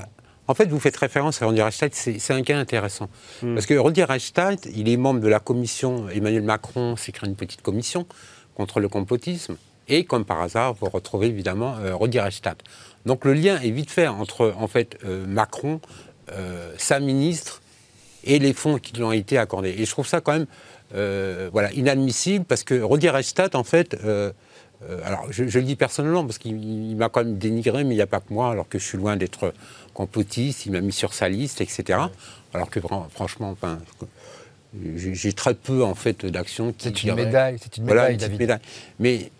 [0.50, 3.08] en fait, vous faites référence à Rudi Reichstadt, c'est un cas intéressant.
[3.42, 7.36] Parce que Rudi Reichstadt, il est membre de la commission, Emmanuel Macron s'est créé une
[7.36, 8.08] petite commission
[8.56, 9.58] contre le complotisme.
[9.88, 12.64] Et comme par hasard, vous retrouvez évidemment euh, Reichstadt.
[13.06, 15.82] Donc le lien est vite fait entre, en fait, euh, Macron,
[16.32, 17.62] euh, sa ministre
[18.24, 19.76] et les fonds qui lui ont été accordés.
[19.78, 20.48] Et je trouve ça quand même
[20.96, 23.96] euh, voilà, inadmissible parce que Rudi Reichstadt, en fait,
[24.84, 27.94] euh, alors je, je le dis personnellement parce qu'il il m'a quand même dénigré, mais
[27.94, 29.54] il n'y a pas que moi, alors que je suis loin d'être
[29.94, 32.00] complotiste, il m'a mis sur sa liste, etc.
[32.54, 33.80] Alors que fran- franchement, enfin,
[34.96, 38.18] j'ai très peu en fait d'actions qui C'est une médaille, c'est une voilà, médaille, une
[38.20, 38.40] petite David.
[38.40, 38.60] médaille.
[39.00, 39.32] Mais,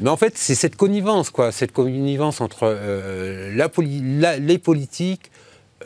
[0.00, 4.58] mais en fait, c'est cette connivence, quoi, cette connivence entre euh, la poli- la- les
[4.58, 5.30] politiques,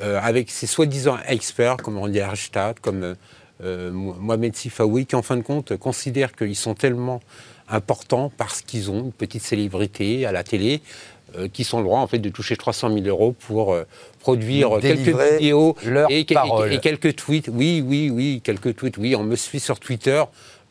[0.03, 3.14] euh, avec ces soi-disant experts, comme Randy Arstadt, comme
[3.61, 7.21] Mohamed Sifawi, qui en fin de compte considèrent qu'ils sont tellement
[7.70, 10.83] importants parce qu'ils ont une petite célébrité à la télé,
[11.37, 13.85] euh, qui sont le droit en fait de toucher 300 000 euros pour euh,
[14.18, 15.76] produire quelques vidéos
[16.09, 17.50] et, et, quelques tweets.
[17.52, 18.96] Oui, oui, oui, quelques tweets.
[18.96, 20.24] Oui, on me suit sur Twitter.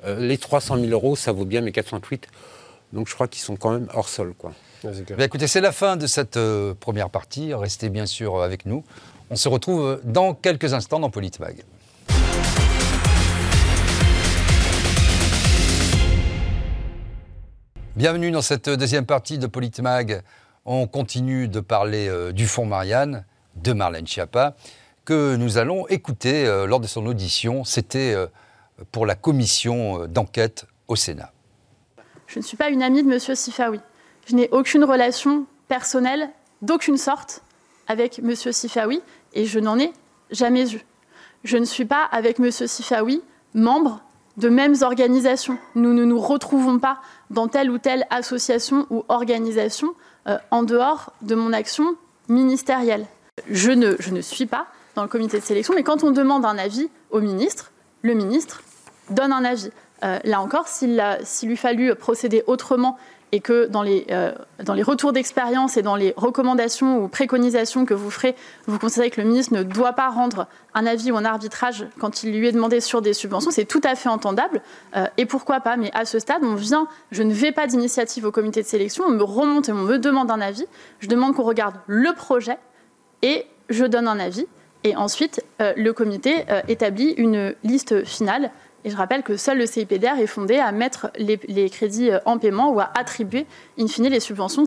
[0.03, 2.27] Euh, les 300 000 euros, ça vaut bien mes 400 tweets.
[2.91, 4.51] Donc je crois qu'ils sont quand même hors sol, quoi.
[5.19, 6.39] écoutez, c'est la fin de cette
[6.79, 7.53] première partie.
[7.53, 8.83] Restez bien sûr avec nous.
[9.29, 11.57] On se retrouve dans quelques instants dans Politmag.
[17.97, 20.21] Bienvenue dans cette deuxième partie de Politmag
[20.65, 24.55] on continue de parler euh, du fonds Marianne de Marlène Schiappa,
[25.03, 27.63] que nous allons écouter euh, lors de son audition.
[27.63, 28.27] C'était euh,
[28.91, 31.33] pour la commission d'enquête au Sénat.
[32.27, 33.17] Je ne suis pas une amie de M.
[33.36, 33.79] Sifawi.
[34.27, 36.29] Je n'ai aucune relation personnelle
[36.62, 37.41] d'aucune sorte
[37.88, 38.36] avec M.
[38.36, 39.01] Sifawi
[39.33, 39.91] et je n'en ai
[40.29, 40.86] jamais eu.
[41.43, 42.51] Je ne suis pas avec M.
[42.51, 43.23] Sifawi
[43.55, 44.03] membre
[44.38, 45.58] de mêmes organisations.
[45.76, 49.93] Nous ne nous retrouvons pas dans telle ou telle association ou organisation
[50.28, 51.95] euh, en dehors de mon action
[52.30, 53.06] ministérielle.
[53.50, 56.45] Je ne, je ne suis pas dans le comité de sélection, mais quand on demande
[56.45, 57.71] un avis au ministre,
[58.02, 58.63] le ministre
[59.10, 59.71] donne un avis.
[60.04, 61.02] Euh, là encore, s'il
[61.43, 62.97] lui fallu procéder autrement
[63.31, 64.31] et que dans les, euh,
[64.63, 68.35] dans les retours d'expérience et dans les recommandations ou préconisations que vous ferez,
[68.67, 72.23] vous considérez que le ministre ne doit pas rendre un avis ou un arbitrage quand
[72.23, 74.61] il lui est demandé sur des subventions, c'est tout à fait entendable.
[74.95, 78.25] Euh, et pourquoi pas Mais à ce stade, on vient, je ne vais pas d'initiative
[78.25, 80.65] au comité de sélection, on me remonte et on me demande un avis.
[80.99, 82.57] Je demande qu'on regarde le projet
[83.21, 84.45] et je donne un avis.
[84.83, 88.51] Et ensuite, euh, le comité établit une liste finale
[88.88, 92.38] et je rappelle que seul le CIPDR est fondé à mettre les, crédits euh, en
[92.38, 93.45] paiement ou à attribuer,
[93.78, 94.63] in fine, les subventions.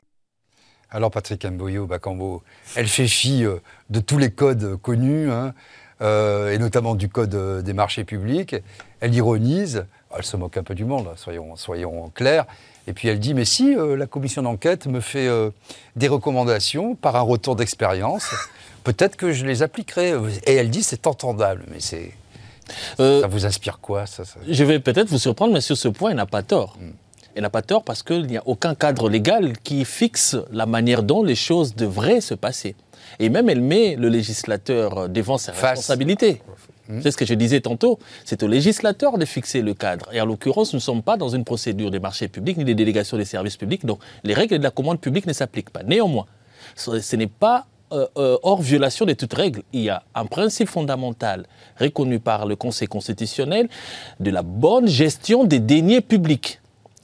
[0.91, 2.43] Alors Patrick Mboyo, Bakambo,
[2.77, 3.57] elle fait fi euh,
[3.89, 5.55] de tous les codes connus, hein,
[6.03, 8.55] euh, et notamment du code des marchés publics.
[9.01, 12.45] Elle ironise, elle se moque un peu du monde, soyons, soyons clairs.
[12.87, 15.29] Et puis elle dit, mais si la commission d'enquête me fait
[15.97, 18.35] des recommandations par un retour d'expérience,
[18.85, 20.13] peut-être que je les appliquerai.
[20.45, 22.13] Et elle dit, c'est entendable, mais c'est
[22.99, 26.11] euh, ça vous inspire quoi ça, Je vais peut-être vous surprendre, mais sur ce point,
[26.11, 26.77] il n'a pas tort.
[26.81, 26.87] Il
[27.39, 27.43] hmm.
[27.43, 31.23] n'a pas tort parce qu'il n'y a aucun cadre légal qui fixe la manière dont
[31.23, 32.75] les choses devraient se passer.
[33.19, 36.43] Et même elle met le législateur devant ses responsabilités.
[36.89, 37.01] Hmm.
[37.03, 37.99] C'est ce que je disais tantôt.
[38.25, 40.09] C'est au législateur de fixer le cadre.
[40.13, 42.75] Et en l'occurrence, nous ne sommes pas dans une procédure des marchés publics ni des
[42.75, 43.87] délégations des services publics.
[43.87, 45.83] Donc les règles de la commande publique ne s'appliquent pas.
[45.83, 46.27] Néanmoins,
[46.75, 49.63] ce n'est pas euh, euh, hors violation de toute règle.
[49.73, 51.47] Il y a un principe fondamental
[51.79, 53.69] reconnu par le Conseil constitutionnel
[54.21, 56.61] de la bonne gestion des deniers publics.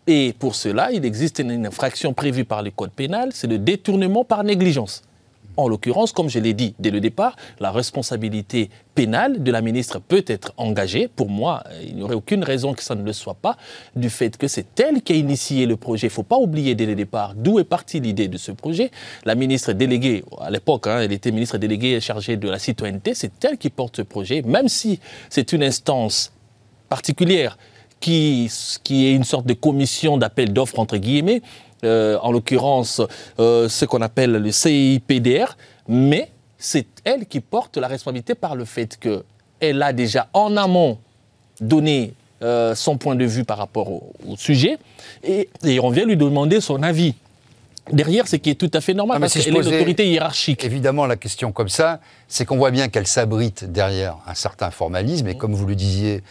[0.07, 4.25] Et pour cela, il existe une infraction prévue par le Code pénal, c'est le détournement
[4.25, 5.03] par négligence.
[5.57, 9.99] En l'occurrence, comme je l'ai dit dès le départ, la responsabilité pénale de la ministre
[9.99, 11.09] peut être engagée.
[11.09, 13.57] Pour moi, il n'y aurait aucune raison que ça ne le soit pas,
[13.95, 16.07] du fait que c'est elle qui a initié le projet.
[16.07, 18.91] Il ne faut pas oublier dès le départ d'où est partie l'idée de ce projet.
[19.25, 23.45] La ministre déléguée, à l'époque, hein, elle était ministre déléguée chargée de la citoyenneté, c'est
[23.45, 26.33] elle qui porte ce projet, même si c'est une instance
[26.89, 27.57] particulière
[28.01, 28.51] qui,
[28.85, 31.43] qui est une sorte de commission d'appel d'offres, entre guillemets,
[31.85, 33.03] euh, en l'occurrence
[33.39, 35.59] euh, ce qu'on appelle le CIPDR,
[35.89, 40.99] mais c'est elle qui porte la responsabilité par le fait qu'elle a déjà en amont
[41.61, 44.79] donné euh, son point de vue par rapport au, sujet
[45.23, 47.15] et, on vient lui demander son avis.
[47.93, 50.65] Derrière, ce qui est tout à fait normal, ah, parce qu'elle est l'autorité hiérarchique.
[50.65, 55.29] Évidemment, la question comme ça, c'est qu'on voit bien qu'elle s'abrite derrière un certain formalisme,
[55.29, 55.39] et mmh.
[55.39, 56.23] comme vous le disiez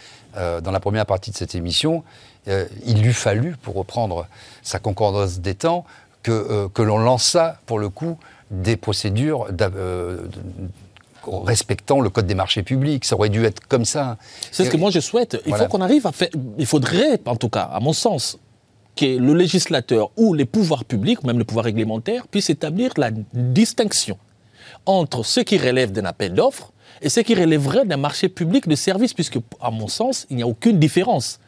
[0.62, 2.04] dans la première partie de cette émission,
[2.48, 4.26] euh, il lui fallu, pour reprendre
[4.62, 5.84] sa concordance des temps,
[6.22, 8.18] que, euh, que l'on lança, pour le coup,
[8.50, 10.18] des procédures euh,
[11.26, 13.04] respectant le code des marchés publics.
[13.04, 14.16] Ça aurait dû être comme ça.
[14.52, 15.40] C'est ce que moi je souhaite.
[15.46, 16.28] Il faut qu'on arrive à faire.
[16.58, 18.38] Il faudrait, en tout cas, à mon sens,
[18.96, 24.18] que le législateur ou les pouvoirs publics, même le pouvoir réglementaire, puissent établir la distinction
[24.86, 28.74] entre ce qui relève d'un appel d'offres et ce qui relèverait d'un marché public de
[28.74, 31.40] services, puisque, à mon sens, il n'y a aucune différence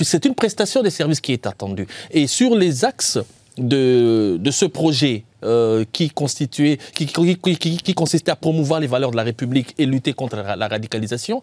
[0.00, 1.86] c'est une prestation des services qui est attendue.
[2.10, 3.18] Et sur les axes
[3.58, 9.22] de, ce projet euh, qui, constituait, qui, qui, consistait à promouvoir les valeurs de la
[9.22, 11.42] République et lutter contre la, radicalisation,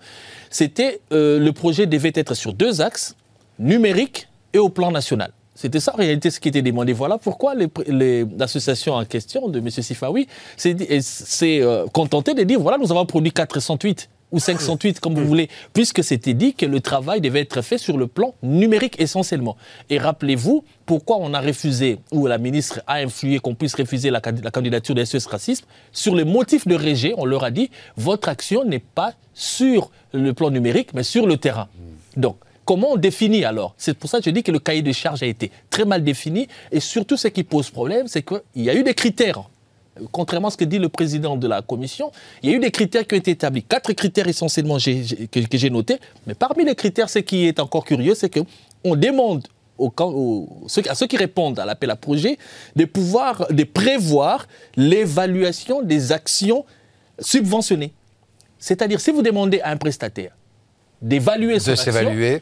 [0.50, 3.16] c'était euh, le projet devait être sur deux axes,
[3.60, 5.32] numérique et au plan national.
[5.54, 6.92] C'était ça en réalité ce qui était demandé.
[6.92, 9.70] Voilà pourquoi l'association en question de M.
[9.70, 15.26] Sifawi s'est euh, contentée de dire voilà, nous avons produit 408 ou 508, comme vous
[15.26, 19.58] voulez, puisque c'était dit que le travail devait être fait sur le plan numérique essentiellement.
[19.89, 24.22] Et rappelez-vous pourquoi on a refusé, ou la ministre a influé qu'on puisse refuser la,
[24.22, 25.65] candidature des SES Racisme.
[25.91, 30.34] Sur les motifs de rejet, on leur a dit, votre action n'est pas sur le
[30.34, 31.67] plan numérique, mais sur le terrain.
[32.15, 33.74] Donc, Comment on définit alors?
[33.76, 36.04] C'est pour ça que je dis que le cahier de charges a été très mal
[36.04, 36.48] défini.
[36.72, 39.50] Et surtout, ce qui pose problème, c'est qu'il y a eu des critères
[40.12, 42.71] contrairement à ce que dit le président de la commission, il y a eu des
[42.71, 43.63] critères qui ont été établis.
[43.63, 45.99] Quatre critères essentiellement que, j'ai notés.
[46.27, 49.47] Mais parmi les critères, ce qui est encore curieux, c'est qu'on demande
[49.80, 52.38] à ceux qui répondent à l'appel à projet
[52.75, 56.65] de pouvoir, de prévoir l'évaluation des actions
[57.19, 57.91] subventionnées.
[58.60, 60.34] C'est-à-dire, si vous demandez à un prestataire
[61.02, 61.92] d'évaluer son action,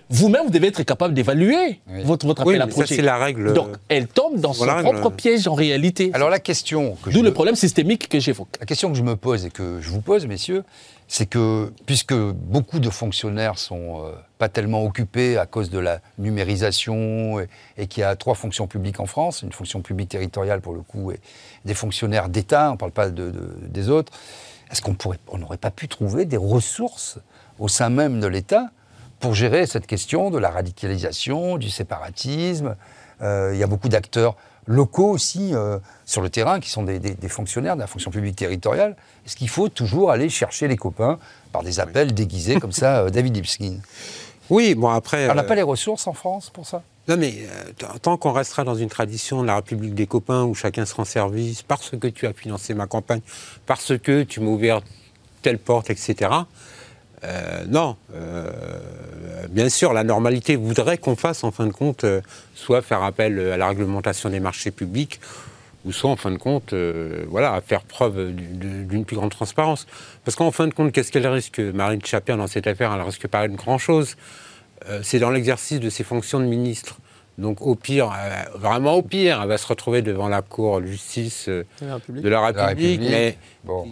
[0.09, 2.95] vous-même, vous devez être capable d'évaluer votre, votre appel à projet.
[2.95, 3.53] c'est la règle.
[3.53, 6.11] Donc, elle tombe dans son propre piège en réalité.
[6.13, 6.97] Alors, la question...
[7.07, 8.49] D'où le problème systémique que j'évoque.
[8.59, 10.63] La question que je me pose et que je vous pose, messieurs,
[11.07, 16.01] c'est que, puisque beaucoup de fonctionnaires sont euh, pas tellement occupés à cause de la
[16.19, 17.39] numérisation
[17.77, 20.81] et, qu'il y a trois fonctions publiques en France, une fonction publique territoriale pour le
[20.81, 21.19] coup et
[21.65, 23.33] des fonctionnaires d'État, on ne parle pas de,
[23.67, 24.13] des autres,
[24.71, 24.95] est-ce qu'on
[25.37, 27.17] n'aurait pas pu trouver des ressources
[27.59, 28.71] au sein même de l'État
[29.19, 32.75] pour gérer cette question de la radicalisation, du séparatisme.
[33.21, 37.01] Euh, il y a beaucoup d'acteurs locaux aussi euh, sur le terrain qui sont des,
[37.27, 38.95] fonctionnaires de la fonction publique territoriale.
[39.25, 41.19] Est-ce qu'il faut toujours aller chercher les copains
[41.51, 43.77] par des appels déguisés comme ça, euh, David Lipskin
[44.49, 45.29] Oui, bon après...
[45.29, 46.81] On n'a pas les ressources en France pour ça?
[47.07, 47.47] Non, mais
[48.03, 51.05] tant qu'on restera dans une tradition de la République des copains où chacun se rend
[51.05, 53.21] service parce que tu as financé ma campagne,
[53.65, 54.81] parce que tu m'as ouvert
[55.41, 56.29] telle porte, etc.,
[57.23, 57.97] euh, non.
[58.13, 58.49] Euh,
[59.49, 62.21] bien sûr, la normalité voudrait qu'on fasse, en fin de compte, euh,
[62.55, 65.19] soit faire appel à la réglementation des marchés publics,
[65.85, 66.73] ou soit, en fin de compte,
[67.29, 69.87] voilà, faire preuve d'une plus grande transparence.
[70.25, 73.27] Parce qu'en fin de compte, qu'est-ce qu'elle risque Marine Chapin, dans cette affaire, elle risque
[73.27, 74.17] pas une grand-chose.
[75.03, 76.97] C'est dans l'exercice de ses fonctions de ministre.
[77.39, 80.87] Donc au pire, euh, vraiment au pire, elle va se retrouver devant la Cour de
[80.87, 81.63] justice euh,
[82.09, 83.37] de la République, mais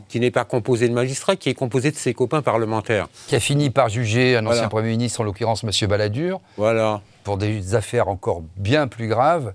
[0.10, 3.07] qui n'est pas composée de magistrats, qui est composée de ses copains parlementaires.
[3.27, 5.71] Qui a fini par juger un ancien Premier ministre, en l'occurrence M.
[5.88, 6.41] Balladur.
[6.57, 7.01] Voilà.
[7.23, 9.53] Pour des affaires encore bien plus graves.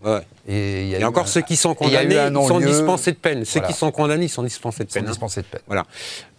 [0.48, 3.44] Et il y a, encore ceux qui sont condamnés sont dispensés de peine.
[3.44, 5.02] Ceux qui sont condamnés sont dispensés de peine.
[5.02, 5.12] Sont hein.
[5.12, 5.62] dispensés de peine.
[5.66, 5.84] Voilà.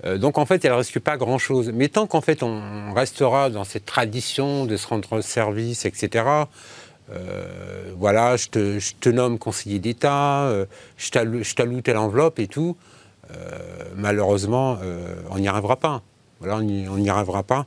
[0.06, 1.72] Euh, donc en fait, elle ne risque pas grand-chose.
[1.74, 6.26] Mais tant qu'en fait on restera dans cette tradition de se rendre service, etc.,
[7.12, 10.66] euh, voilà, je te, nomme conseiller d'État, euh,
[10.98, 12.76] je t'alloue telle enveloppe et tout.
[13.32, 13.58] Euh,
[13.96, 14.78] malheureusement,
[15.30, 16.02] on n'y arrivera pas.
[16.40, 17.66] Voilà, on n'y arrivera pas.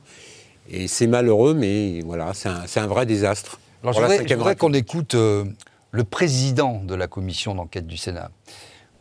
[0.69, 3.59] Et c'est malheureux, mais voilà, c'est un, vrai désastre.
[3.83, 8.31] Alors, je voudrais, qu'on écoute le président de la commission d'enquête du Sénat.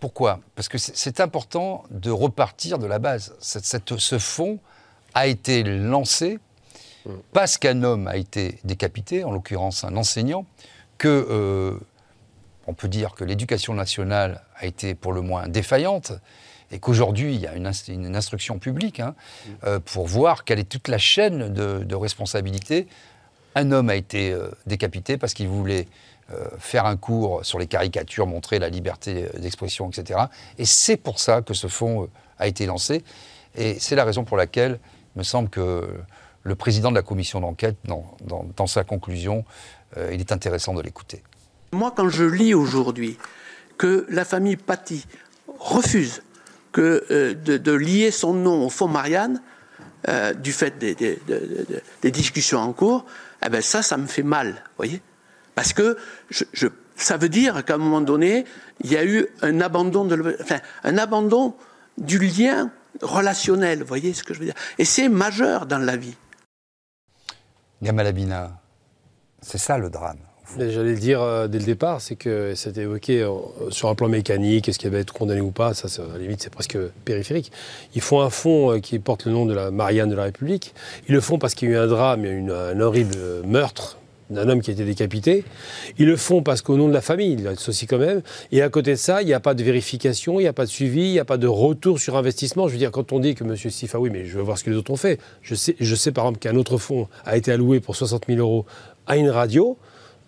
[0.00, 0.40] Pourquoi?
[0.54, 3.34] Parce que c'est important de repartir de la base.
[3.40, 4.58] ce fonds
[5.14, 6.38] a été lancé
[7.32, 10.46] parce qu'un homme a été décapité, en l'occurrence un enseignant,
[10.98, 11.78] que euh,
[12.66, 16.12] on peut dire que l'éducation nationale a été pour le moins défaillante
[16.72, 19.14] et qu'aujourd'hui il y a une, instruction publique hein,
[19.64, 22.88] euh, pour voir quelle est toute la chaîne de, responsabilité.
[23.54, 25.86] Un homme a été euh, décapité parce qu'il voulait
[26.58, 30.22] faire un cours sur les caricatures, montrer la liberté d'expression, etc.
[30.58, 32.08] Et c'est pour ça que ce fonds
[32.40, 33.04] a été lancé.
[33.54, 34.80] Et c'est la raison pour laquelle
[35.14, 35.88] il me semble que
[36.46, 39.44] le président de la commission d'enquête, dans, sa conclusion,
[39.96, 41.22] euh, il est intéressant de l'écouter.
[41.72, 43.18] Moi, quand je lis aujourd'hui
[43.76, 45.04] que la famille Paty
[45.58, 46.22] refuse
[46.78, 49.42] euh, de, lier son nom au fonds Marianne,
[50.08, 53.04] euh, du fait des, discussions en cours,
[53.44, 55.02] eh ben ça, ça me fait mal, voyez
[55.56, 55.96] Parce que
[56.94, 58.44] ça veut dire qu'à un moment donné,
[58.84, 60.08] il y a eu un abandon,
[60.84, 61.54] un abandon
[61.98, 62.70] du lien
[63.02, 66.14] relationnel, voyez ce que je veux dire Et c'est majeur dans la vie.
[67.82, 68.60] Gamalabina,
[69.40, 70.18] c'est ça le drame.
[70.58, 73.32] J'allais le dire euh, dès le départ, c'est que c'était évoqué euh,
[73.70, 76.40] sur un plan mécanique, est-ce qu'il va être condamné ou pas, ça, à la limite
[76.42, 77.50] c'est presque périphérique.
[77.94, 80.72] Ils font un fonds euh, qui porte le nom de la Marianne de la République.
[81.08, 82.80] Ils le font parce qu'il y a eu un drame, il y a eu un
[82.80, 83.98] horrible meurtre
[84.30, 85.44] d'un homme qui a été décapité.
[85.98, 88.22] Ils le font parce qu'au nom de la famille, il aussi quand même.
[88.52, 90.64] Et à côté de ça, il n'y a pas de vérification, il n'y a pas
[90.64, 92.68] de suivi, il n'y a pas de retour sur investissement.
[92.68, 93.56] Je veux dire, quand on dit que M.
[93.56, 95.20] Sifa, oui, mais je veux voir ce que les autres ont fait.
[95.42, 98.40] Je sais, je sais par exemple qu'un autre fonds a été alloué pour 60 000
[98.40, 98.66] euros
[99.06, 99.78] à une radio.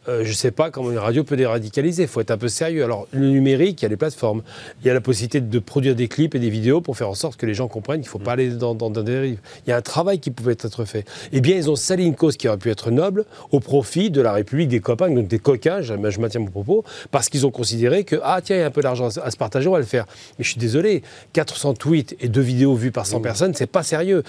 [0.09, 2.05] Euh, je ne sais pas comment une radio peut déradicaliser.
[2.05, 2.83] Il faut être un peu sérieux.
[2.85, 4.43] Alors, le numérique, il y a les plateformes.
[4.81, 7.15] Il y a la possibilité de produire des clips et des vidéos pour faire en
[7.15, 9.39] sorte que les gens comprennent qu'il ne faut pas aller dans, des dérives.
[9.67, 11.05] Il y a un travail qui pouvait être fait.
[11.33, 14.21] Eh bien, ils ont sali une cause qui aurait pu être noble au profit de
[14.21, 17.51] la République des copains, donc des coquins, je, je maintiens mon propos, parce qu'ils ont
[17.51, 19.79] considéré que, ah tiens, il y a un peu d'argent à se partager, on va
[19.79, 20.07] le faire.
[20.39, 21.03] Mais je suis désolé,
[21.35, 24.23] 400 tweets et deux vidéos vues par 100 personnes, c'est pas sérieux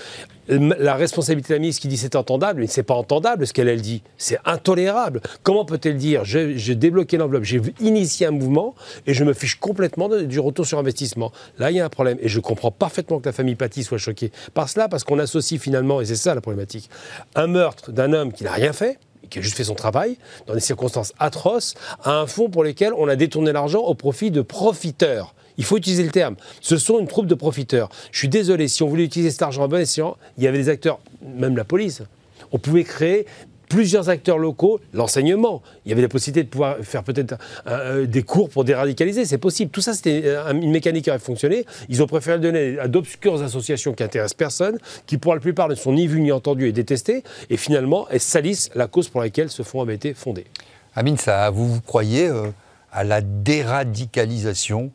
[0.50, 3.68] la responsabilité de la ministre qui dit c'est entendable, mais c'est pas entendable ce qu'elle
[3.68, 4.04] elle dit.
[4.18, 5.22] C'est intolérable.
[5.44, 8.76] Comment peut-elle dire j'ai débloqué l'enveloppe, j'ai initié un mouvement
[9.08, 12.18] et je me fiche complètement du retour sur investissement Là, il y a un problème.
[12.22, 15.60] Et je comprends parfaitement que la famille Paty soit choquée par cela, parce qu'on associe
[15.60, 16.90] finalement, et c'est ça la problématique,
[17.36, 20.54] un meurtre d'un homme qui n'a rien fait, qui a juste fait son travail, dans
[20.54, 24.42] des circonstances atroces, à un fonds pour lequel on a détourné l'argent au profit de
[24.42, 25.36] profiteurs.
[25.60, 26.38] Il faut utiliser le terme.
[26.62, 27.90] Ce sont une troupe de profiteurs.
[28.14, 30.58] Je suis désolé, si on voulait utiliser cet argent à bon escient, il y avait
[30.58, 32.02] des acteurs, même la police.
[32.54, 33.26] On pouvait créer
[33.68, 35.62] plusieurs acteurs locaux, l'enseignement.
[35.86, 37.36] Il y avait la possibilité de pouvoir faire peut-être
[37.68, 39.70] euh, des cours pour déradicaliser, c'est possible.
[39.70, 41.66] Tout ça, c'était euh, une mécanique qui avait fonctionné.
[41.90, 45.68] Ils ont préféré le donner à d'obscures associations qui intéressent personne, qui pour la plupart
[45.68, 49.20] ne sont ni vues ni entendues et détestées, et finalement, elles salissent la cause pour
[49.20, 50.46] laquelle ce fonds avait été fondé.
[50.96, 52.48] Amine, ça, vous, croyez euh,
[52.94, 54.92] à la déradicalisation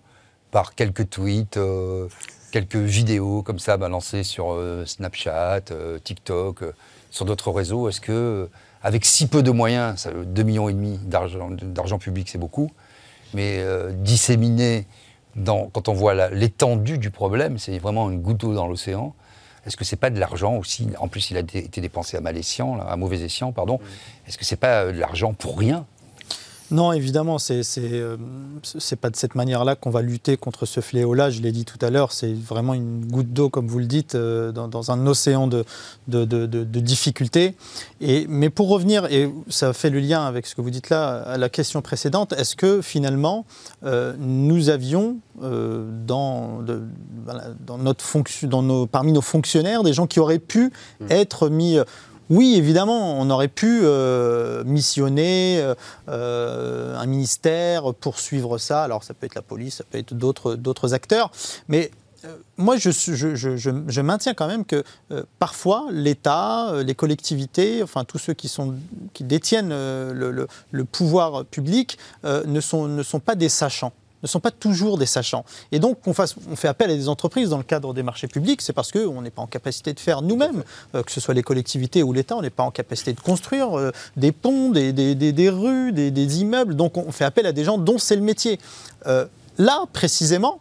[0.55, 2.07] par quelques tweets, euh,
[2.53, 6.61] quelques vidéos comme ça balancées sur euh, Snapchat, euh, TikTok,
[7.11, 7.89] sur d'autres réseaux.
[7.89, 8.49] Est-ce que,
[8.81, 12.71] avec si peu de moyens, 2,5 millions et demi d'argent public, c'est beaucoup,
[13.35, 14.87] mais disséminé
[15.35, 19.13] dans, quand on voit l'étendue du problème, c'est vraiment une goutte d'eau dans l'océan.
[19.67, 20.87] Est-ce que c'est pas de l'argent aussi?
[21.01, 23.81] En plus, il a été dépensé à mal escient, à mauvais escient, pardon.
[24.29, 25.85] Est-ce que c'est pas de l'argent pour rien?
[26.71, 28.17] Non, évidemment, c'est euh,
[28.63, 31.29] c'est pas de cette manière-là qu'on va lutter contre ce fléau-là.
[31.29, 34.15] Je l'ai dit tout à l'heure, c'est vraiment une goutte d'eau, comme vous le dites,
[34.15, 35.65] euh, dans, un océan de,
[36.09, 37.55] de, de, difficultés.
[38.01, 41.17] Et, mais pour revenir, et ça fait le lien avec ce que vous dites là,
[41.23, 43.45] à la question précédente, est-ce que finalement,
[43.85, 46.61] euh, nous avions dans,
[47.67, 51.07] dans notre fonction, dans nos, parmi nos fonctionnaires des gens qui auraient pu mmh.
[51.11, 51.79] être mis
[52.31, 55.75] oui, évidemment, on aurait pu euh, missionner euh,
[56.09, 58.83] euh, un ministère pour suivre ça.
[58.83, 61.31] Alors, ça peut être la police, ça peut être d'autres acteurs.
[61.69, 61.91] Mais
[62.57, 64.83] moi, je, maintiens quand même que
[65.39, 68.75] parfois, l'État, les collectivités, enfin tous ceux qui, sont,
[69.13, 73.93] qui détiennent le, pouvoir public ne, sont, ne sont pas des sachants
[74.25, 75.45] ne sont pas toujours des sachants.
[75.71, 76.13] Et donc, on,
[76.51, 79.23] on fait appel à des entreprises dans le cadre des marchés publics, c'est parce qu'on
[79.23, 80.65] n'est pas en capacité de faire nous-mêmes,
[80.95, 83.79] euh, que ce soit les collectivités ou l'État, on n'est pas en capacité de construire
[83.79, 86.75] euh, des ponts, des, des, rues, des, immeubles.
[86.75, 88.59] Donc, on fait appel à des gens dont c'est le métier.
[89.07, 89.27] Euh,
[89.59, 90.59] là, précisément,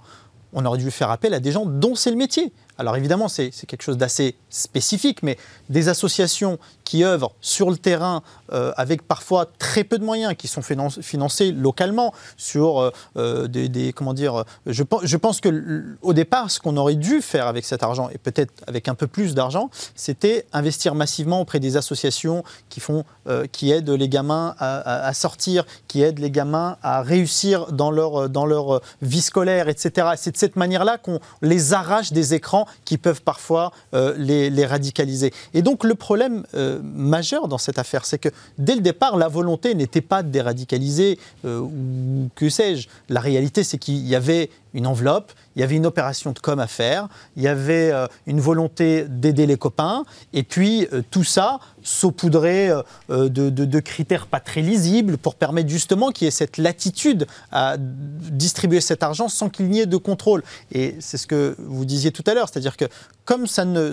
[0.54, 2.52] on aurait dû faire appel à des gens dont c'est le métier.
[2.78, 5.38] Alors évidemment, c'est quelque chose d'assez spécifique, mais
[5.70, 8.24] des associations qui œuvrent sur le terrain
[8.54, 13.94] euh, avec parfois très peu de moyens, qui sont financés localement sur euh, euh, des,
[13.94, 14.44] comment dire.
[14.68, 18.54] Je, pense que au départ, ce qu'on aurait dû faire avec cet argent et peut-être
[18.68, 23.06] avec un peu plus d'argent, c'était investir massivement auprès des associations qui font,
[23.52, 28.46] qui aident les gamins à, sortir, qui aident les gamins à réussir dans leur dans
[28.46, 30.10] leur vie scolaire, etc.
[30.18, 35.34] C'est de cette manière-là qu'on les arrache des écrans qui peuvent parfois les, radicaliser.
[35.54, 36.44] Et donc le problème
[36.84, 38.06] majeur dans cette affaire.
[38.06, 42.88] C'est que dès le départ, la volonté n'était pas de déradicaliser euh, ou que sais-je.
[43.10, 46.60] La réalité, c'est qu'il y avait une enveloppe, il y avait une opération de com
[46.60, 50.04] à faire, il y avait euh, une volonté d'aider les copains,
[50.34, 52.70] et puis euh, tout ça saupoudré
[53.10, 57.76] euh, de, critères pas très lisibles pour permettre justement qu'il y ait cette latitude à
[57.78, 60.44] distribuer cet argent sans qu'il n'y ait de contrôle.
[60.72, 62.86] Et c'est ce que vous disiez tout à l'heure, c'est-à-dire que
[63.26, 63.92] comme ça ne...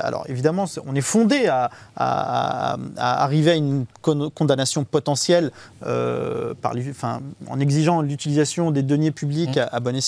[0.00, 1.70] alors évidemment, on est fondé à,
[2.96, 5.50] arriver à une condamnation potentielle
[5.80, 9.68] par, enfin, en exigeant l'utilisation des deniers publics mmh.
[9.70, 10.03] à, bon escient,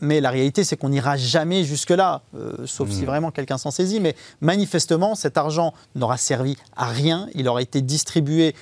[0.00, 3.06] mais la réalité, c'est qu'on n'ira jamais jusque-là, euh, sauf si hmm.
[3.06, 4.00] vraiment quelqu'un s'en saisit.
[4.00, 7.28] Mais manifestement, cet argent n'aura servi à rien.
[7.34, 8.54] Il aura été distribué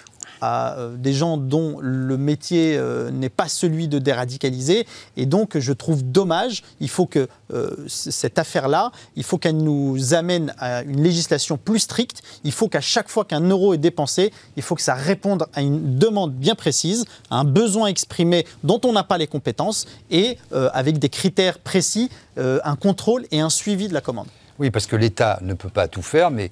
[0.43, 4.87] à euh, des gens dont le métier euh, n'est pas celui de déradicaliser.
[5.17, 10.15] Et donc, je trouve dommage, il faut que euh, cette affaire-là, il faut qu'elle nous
[10.15, 12.23] amène à une législation plus stricte.
[12.43, 15.63] Il faut qu'à chaque fois qu'un euro est dépensé, il faut que ça réponde à
[15.63, 20.39] une demande bien précise, à un besoin exprimé dont on n'a pas les compétences et
[20.51, 24.27] avec des critères précis, un contrôle et un suivi de la commande.
[24.59, 26.51] Oui, parce que l'État ne peut pas tout faire, mais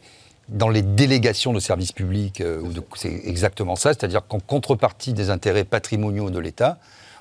[0.51, 2.63] dans les délégations de services publics, euh,
[2.97, 6.79] c'est exactement ça, c'est-à-dire qu'en contrepartie des intérêts patrimoniaux de l'État,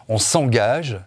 [0.08, 1.00] on s'engage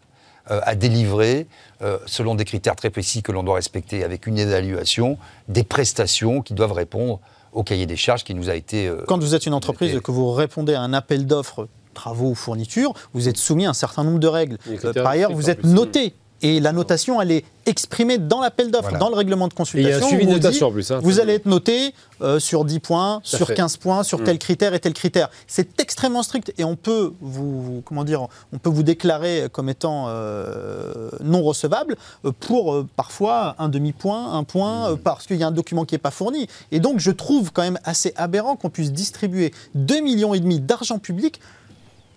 [0.50, 1.48] euh, à délivrer,
[1.82, 5.18] euh, selon des critères très précis que l'on doit respecter avec une évaluation,
[5.48, 7.20] des prestations qui doivent répondre
[7.52, 8.90] au cahier des charges qui nous a été...
[9.06, 12.34] Quand vous êtes une entreprise et que vous répondez à un appel d'offres travaux ou
[12.34, 14.56] fournitures, vous êtes soumis à un certain nombre de règles.
[14.94, 18.98] par ailleurs, vous êtes noté Et la notation, elle est exprimée dans l'appel d'offres, Voilà.
[18.98, 20.02] dans le règlement de Et il y consultation.
[20.02, 20.90] a un suivi de notation en plus.
[20.90, 20.98] hein.
[21.00, 23.54] Vous allez être noté euh, sur 10 points, sur fait.
[23.54, 25.28] 15 points, sur tel critère et tel critère.
[25.46, 29.68] C'est extrêmement strict et on peut vous, vous- comment dire, on peut vous déclarer comme
[29.68, 34.92] étant euh, non recevable euh, pour euh, parfois un demi-point, un point, Mm.
[34.92, 36.48] euh, parce qu'il y a un document qui n'est pas fourni.
[36.72, 40.58] Et donc je trouve quand même assez aberrant qu'on puisse distribuer 2,5 millions et demi
[40.60, 41.40] d'argent public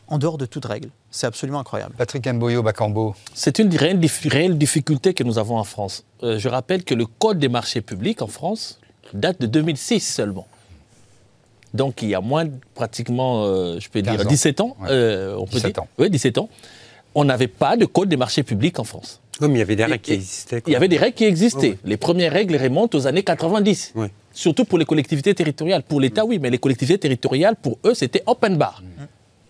[0.08, 0.89] en dehors de toute règle.
[1.12, 1.95] C'est absolument incroyable.
[1.97, 3.16] Patrick Mboyo Bakambo.
[3.34, 6.03] C'est une réelle, dif- réelle difficulté que nous avons en France.
[6.24, 8.80] Euh, je rappelle que le Code des marchés publics en France
[9.14, 10.47] date de 2006 seulement.
[11.74, 14.30] Donc il y a moins, de- pratiquement, euh, je peux 15 dire, ans.
[14.30, 14.78] 17 ans.
[14.82, 14.88] Ouais.
[14.91, 15.84] euh, on peut 17 dire.
[15.84, 15.88] ans.
[15.97, 16.49] Oui, 17 ans.
[17.16, 19.22] On n'avait pas de Code des marchés publics en France.
[19.41, 20.64] Oui, mais il y avait des règles Et- qui existaient.
[20.68, 21.78] Il y avait des règles qui existaient.
[21.84, 23.91] Les premières règles remontent aux années 90.
[23.95, 24.10] Ouais.
[24.34, 25.84] Surtout pour les collectivités territoriales.
[25.84, 28.82] Pour l'État, oui, mais les collectivités territoriales, pour eux, c'était open bar.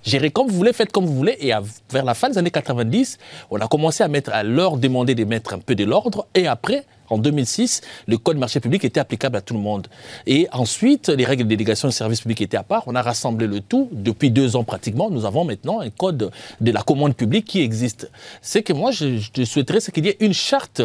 [0.06, 1.36] Gérez comme vous voulez, faites comme vous voulez.
[1.40, 3.18] Et à- vers la fin des années 90,
[3.50, 6.28] on a commencé à, mettre, à leur demander de mettre un peu de l'ordre.
[6.36, 9.88] Et après, en 2006, le code marché public était applicable à tout le monde.
[10.28, 12.84] Et ensuite, les règles de délégation de services publics étaient à part.
[12.86, 13.90] On a rassemblé le tout.
[13.92, 16.32] Depuis deux ans pratiquement, nous avons maintenant un code
[16.62, 18.10] de la commande publique qui existe.
[18.42, 20.82] C'est que moi, je, je souhaiterais c'est qu'il y ait une charte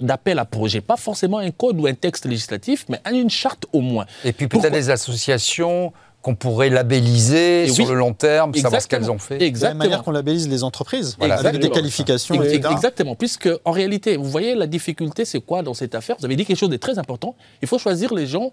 [0.00, 3.80] d'appel à projet, pas forcément un code ou un texte législatif, mais une charte au
[3.80, 4.06] moins.
[4.24, 5.92] Et puis peut-être des associations
[6.24, 7.90] qu'on pourrait labelliser Et sur oui.
[7.92, 9.00] le long terme, savoir ce Exactement.
[9.02, 9.34] qu'elles ont fait.
[9.34, 9.78] De la même Exactement.
[9.84, 11.74] manière qu'on labellise les entreprises, Voilà, avec des exactement.
[11.74, 12.68] qualifications, Ex- etc.
[12.72, 16.16] Exactement, puisque en réalité, vous voyez la difficulté, c'est quoi dans cette affaire?
[16.18, 17.36] Vous avez dit quelque chose de très important.
[17.62, 18.52] Il faut choisir les gens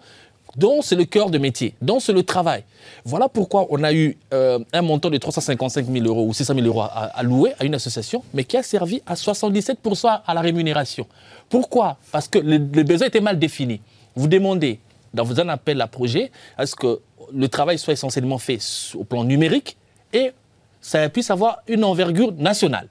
[0.58, 2.66] dont c'est le cœur de métier, dont c'est le travail.
[3.06, 6.68] Voilà pourquoi on a eu euh, un montant de 355 000 euros ou 600 000
[6.68, 10.42] euros à, à louer à une association, mais qui a servi à 77% à la
[10.42, 11.08] rémunération.
[11.48, 11.98] Pourquoi?
[12.12, 13.80] Parce que le, le besoin était mal défini.
[14.18, 14.80] Vous demandez,
[15.14, 17.00] dans un appel à projet, à ce que
[17.34, 18.60] le travail soit essentiellement fait
[18.96, 19.78] au plan numérique
[20.14, 20.32] et
[20.82, 22.88] ça puisse avoir une envergure nationale.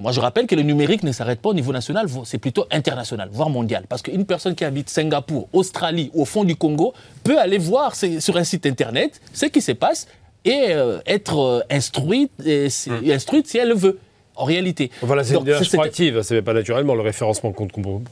[0.00, 3.30] Moi, je rappelle que le numérique ne s'arrête pas au niveau national, c'est plutôt international,
[3.32, 3.84] voire mondial.
[3.88, 6.94] Parce qu'une personne qui habite Singapour, Australie ou au fond du Congo
[7.24, 10.06] peut aller voir sur un site internet ce qui se passe
[10.44, 13.98] et euh, être euh, instruite, et si- instruite si elle le veut,
[14.38, 14.90] en réalité.
[15.02, 17.70] Voilà, c'est une démarche proactive, c'est pas naturellement, le référencement compte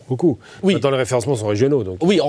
[0.09, 0.39] beaucoup.
[0.62, 0.74] Oui.
[0.74, 1.99] Maintenant, les référencements sont régionaux, donc.
[2.03, 2.20] Oui,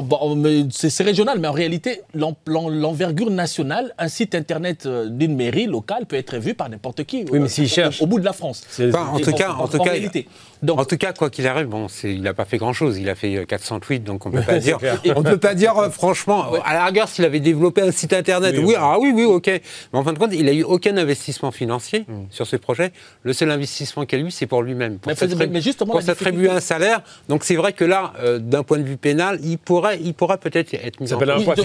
[0.71, 5.65] c'est régional, mais en réalité, l'en- l'en- l'envergure nationale, un site internet euh, d'une mairie
[5.65, 7.25] locale peut être vu par n'importe qui.
[7.31, 8.01] Oui, mais euh, s'ils au- cherchent.
[8.01, 8.63] Au, bout de la France.
[8.79, 10.27] Enfin, en tout cas, en tout cas, réalité.
[10.63, 12.97] Donc, En tout cas, quoi qu'il arrive, bon, il n'a pas fait grand-chose.
[12.97, 14.79] Il a fait euh, 400 tweets, donc on peut pas dire.
[15.15, 16.45] On ne peut pas dire euh, franchement.
[16.65, 18.75] À la rigueur, s'il avait développé un site internet, Oui, oui, oui.
[18.77, 19.47] ah oui, oui, ok.
[19.47, 22.25] Mais en fin de compte, il n'a eu aucun investissement financier Hmm.
[22.29, 22.91] sur ce projet.
[23.23, 27.01] Le seul investissement qu'il a eu, c'est pour lui-même, pour Mais s'attribuer- un salaire.
[27.29, 30.37] Donc c'est vrai que là, euh, d'un point de vue pénal, il pourrait, il pourra
[30.37, 31.61] peut-être être mis Ça en s'appelle un poids ne-.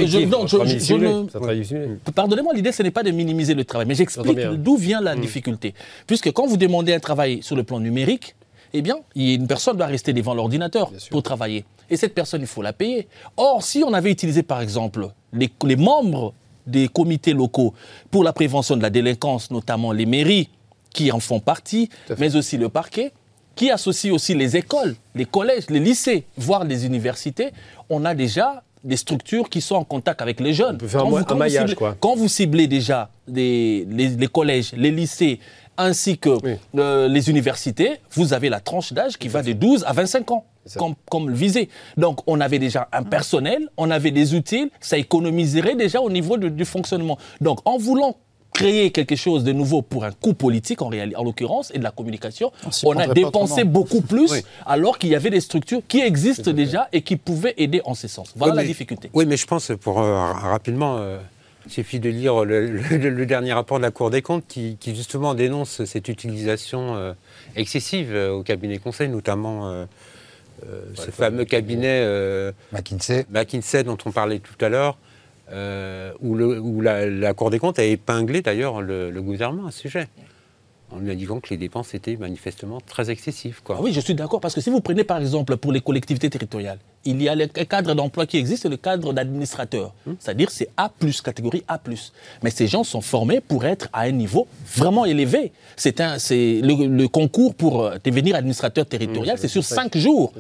[2.15, 5.75] Pardonnez-moi, l'idée, ce n'est pas de minimiser le travail, mais j'explique d'où vient la difficulté.
[6.07, 8.35] Puisque quand vous demandez un travail sur le plan numérique,
[8.75, 11.65] eh bien, une personne doit rester devant l'ordinateur pour travailler.
[11.91, 13.07] Et cette personne, il faut la payer.
[13.37, 16.33] Or, si on avait utilisé, par exemple, les, les membres
[16.67, 17.75] des comités locaux
[18.11, 20.49] pour la prévention de la délinquance, notamment les mairies,
[20.93, 21.89] qui en font partie,
[22.19, 23.13] mais aussi le parquet,
[23.55, 27.51] qui associe aussi les écoles, les collèges, les lycées, voire les universités,
[27.91, 30.77] on a déjà des structures qui sont en contact avec les jeunes.
[30.79, 31.97] peut faire Quand vous- un quand vous maillage, ciblez- quoi.
[32.01, 35.39] quand vous ciblez déjà des- les, les collèges, les lycées,
[35.77, 36.55] ainsi que Oui.
[36.79, 40.45] euh, les universités, vous avez la tranche d'âge qui va de 12 à 25 ans,
[40.77, 41.69] comme, comme visé.
[41.97, 46.37] Donc, on avait déjà un personnel, on avait des outils, ça économiserait déjà au niveau
[46.37, 47.19] de- du fonctionnement.
[47.41, 48.17] Donc, en voulant
[48.53, 51.83] créer quelque chose de nouveau pour un coût politique, en, réalité, en l'occurrence, et de
[51.85, 52.53] la communication,
[52.85, 54.43] On a dépensé beaucoup plus, Oui.
[54.67, 58.09] alors qu'il y avait des structures qui existent déjà et qui pouvaient aider en ce
[58.09, 58.33] sens.
[58.37, 59.11] Voilà Oui, la mais- difficulté.
[59.15, 61.19] Oui, mais je pense, pour euh, rapidement, euh,
[61.67, 64.77] il suffit de lire le, le- le dernier rapport de la Cour des comptes qui,
[64.79, 67.13] qui justement dénonce cette utilisation euh,
[67.57, 69.85] excessive euh, au cabinet conseil, notamment euh,
[70.67, 73.27] euh, ce fameux cabinet euh, McKinsey.
[73.31, 74.99] McKinsey dont on parlait tout à l'heure,
[75.53, 79.67] euh, où, le- où la, la Cour des comptes a épinglé d'ailleurs le, le gouvernement
[79.67, 80.09] à ce sujet,
[80.91, 83.61] en lui indiquant que les dépenses étaient manifestement très excessives.
[83.65, 83.77] Quoi.
[83.79, 86.29] Ah oui, je suis d'accord, parce que si vous prenez par exemple pour les collectivités
[86.31, 89.93] territoriales, il y a le cadre d'emploi qui existe, le cadre d'administrateur.
[90.21, 90.93] C'est-à-dire c'est A,
[91.25, 91.81] catégorie A.
[92.45, 94.47] Mais ces gens sont formés pour être à un niveau
[94.77, 95.51] vraiment élevé.
[95.77, 100.33] C'est le, le concours pour euh, devenir administrateur territorial, Mmh, c'est sur cinq jours.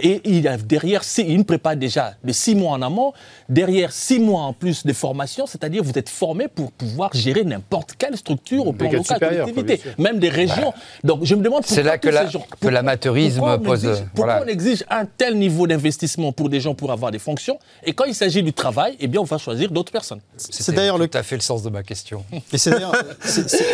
[0.00, 0.06] C'est.
[0.08, 3.12] Et il a derrière, six- une prépa déjà de six mois en amont,
[3.48, 7.94] derrière six mois en plus de formation, c'est-à-dire vous êtes formé pour pouvoir gérer n'importe
[7.98, 10.72] quelle structure au plan local, collectivité, même des régions.
[11.04, 13.54] Donc je me demande C'est pourquoi là que tous la- ces gens- que l'amateurisme pourquoi
[13.56, 16.92] on pose, exige- euh, Pourquoi on exige un tel niveau d'investissement pour des gens pour
[16.92, 17.58] avoir des fonctions?
[17.84, 20.20] Et quand il s'agit du travail, eh bien on va choisir d'autres personnes.
[20.36, 22.24] C'était d'ailleurs le- tout à fait le sens de ma question.
[22.52, 22.94] Et c'est d'ailleurs,
[23.24, 23.64] c'est- c'est-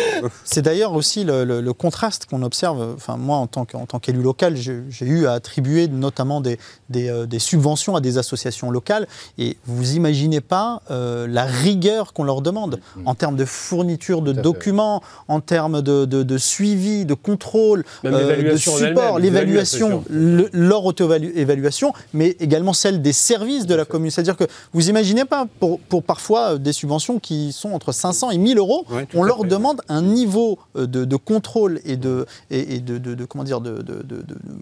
[0.43, 2.93] c'est d'ailleurs aussi le, le- le contraste qu'on observe.
[2.95, 5.87] Enfin, moi, en tant que- en tant qu'élu local, j'ai j'ai eu à attribuer
[6.17, 6.57] notamment des,
[6.89, 9.07] des, euh, des subventions à des associations locales.
[9.37, 14.33] Et vous imaginez pas euh, la rigueur qu'on leur demande en termes de fourniture de
[14.33, 14.41] fait.
[14.41, 18.09] documents, en termes de, de- de suivi, de contrôle, euh,
[18.53, 24.09] de support, l'évaluation, le- leur auto-évaluation, mais également celle des services de la commune.
[24.09, 28.37] C'est-à-dire que vous imaginez pas, pour, pour parfois des subventions qui sont entre 500 et
[28.39, 29.47] 1000 euros, on leur fait.
[29.47, 33.61] demande un niveau de, de contrôle et de, et, et de, de- de- comment dire,
[33.61, 33.83] de,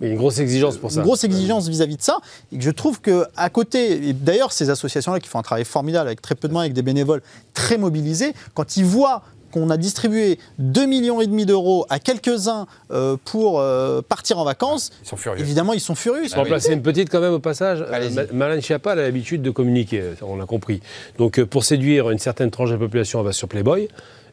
[0.02, 1.00] une grosse exigence pour ça.
[1.00, 2.20] une grosse exigence vis-à-vis de ça,
[2.52, 5.66] et que je trouve que à côté, et d'ailleurs ces associations-là qui font un travail
[5.66, 7.22] formidable avec très peu de moyens, avec des bénévoles
[7.54, 9.22] très mobilisés, quand ils voient
[9.52, 14.44] qu'on a distribué 2,5 millions et demi d'euros à quelques-uns euh, pour euh, partir en
[14.44, 15.40] vacances, Ils sont furieux.
[15.40, 16.24] évidemment ils sont furieux.
[16.26, 18.16] ils sont Pour en placer une petite quand même au passage, euh, Allez-y.
[18.16, 20.82] Ma- Marlène Schiappa elle a l'habitude de communiquer, on l'a compris.
[21.20, 23.88] Donc euh, pour séduire une certaine tranche de la population, elle va sur Playboy.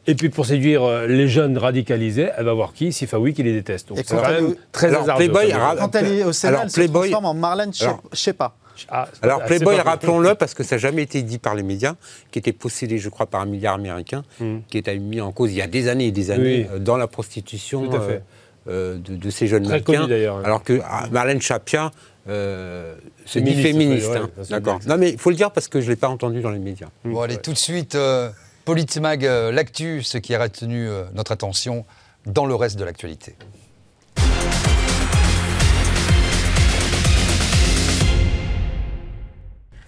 [0.05, 2.91] Et puis pour séduire euh, les jeunes radicalisés, elle va voir qui?
[2.91, 3.89] Sifawi qui les déteste.
[3.89, 5.29] Donc Et c'est quand même est- très Alors, hasardeux.
[5.29, 7.71] Playboy comme- ra- Quand elle est au Sénat, Alors, elle se Playboy- transforme en Marlène
[7.81, 8.53] Alors- Schiappa.
[8.89, 11.53] Ah, c'est Alors c'est Playboy, pas- rappelons-le, parce que ça n'a jamais été dit par
[11.55, 11.93] les médias,
[12.31, 14.23] qui était possédé, je crois, par un milliard américain,
[14.67, 16.67] qui était mis en cause il y a des années et des années.
[16.69, 16.75] Oui.
[16.75, 18.21] euh, dans la prostitution Tout à fait.
[18.67, 19.97] euh, euh, de, de ces jeunes Très mannequins.
[20.01, 20.41] connu, d'ailleurs, hein.
[20.43, 21.91] Alors que ah, Marlène Chapia
[22.27, 22.95] euh,
[23.25, 24.09] se dit Féministe, féministe.
[24.09, 24.21] ouais, hein.
[24.37, 24.79] ouais, c'est D'accord.
[24.87, 26.59] Non mais il faut le dire parce que je ne l'ai pas entendu dans les
[26.59, 26.87] médias.
[27.05, 28.29] Bon, allez, tout de suite, euh,
[28.65, 31.85] Politmag, euh, l'actu, ce qui a retenu euh, notre attention
[32.25, 33.35] dans le reste de l'actualité.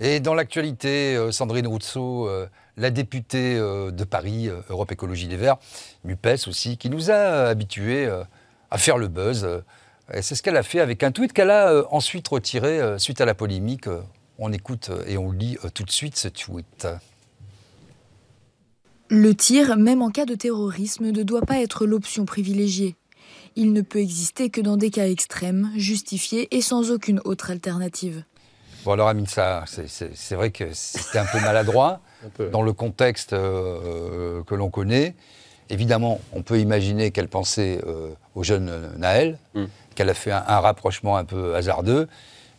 [0.01, 2.29] Et dans l'actualité, euh, Sandrine Rousseau,
[2.75, 5.55] la députée de Paris, Europe Écologie Les Verts,
[6.03, 8.09] MUPES aussi, qui nous a habitués
[8.69, 9.47] à faire le buzz.
[10.13, 13.25] et c'est ce qu'elle a fait avec un tweet qu'elle a ensuite retiré suite à
[13.25, 13.85] la polémique.
[14.37, 16.85] On écoute et on lit tout de suite ce tweet.
[19.09, 22.95] Le tir, même en cas de terrorisme, ne doit pas être l'option privilégiée.
[23.55, 28.23] Il ne peut exister que dans des cas extrêmes, justifiés et sans aucune autre alternative.
[28.83, 32.49] Bon alors Amine, ça, c'est- vrai que c'était un peu maladroit Un peu.
[32.49, 35.15] dans le contexte euh, que l'on connaît.
[35.69, 39.65] Évidemment, on peut imaginer qu'elle pensait euh, au jeune Naël, Mm.
[39.95, 42.07] qu'elle a fait un, un rapprochement un peu hasardeux.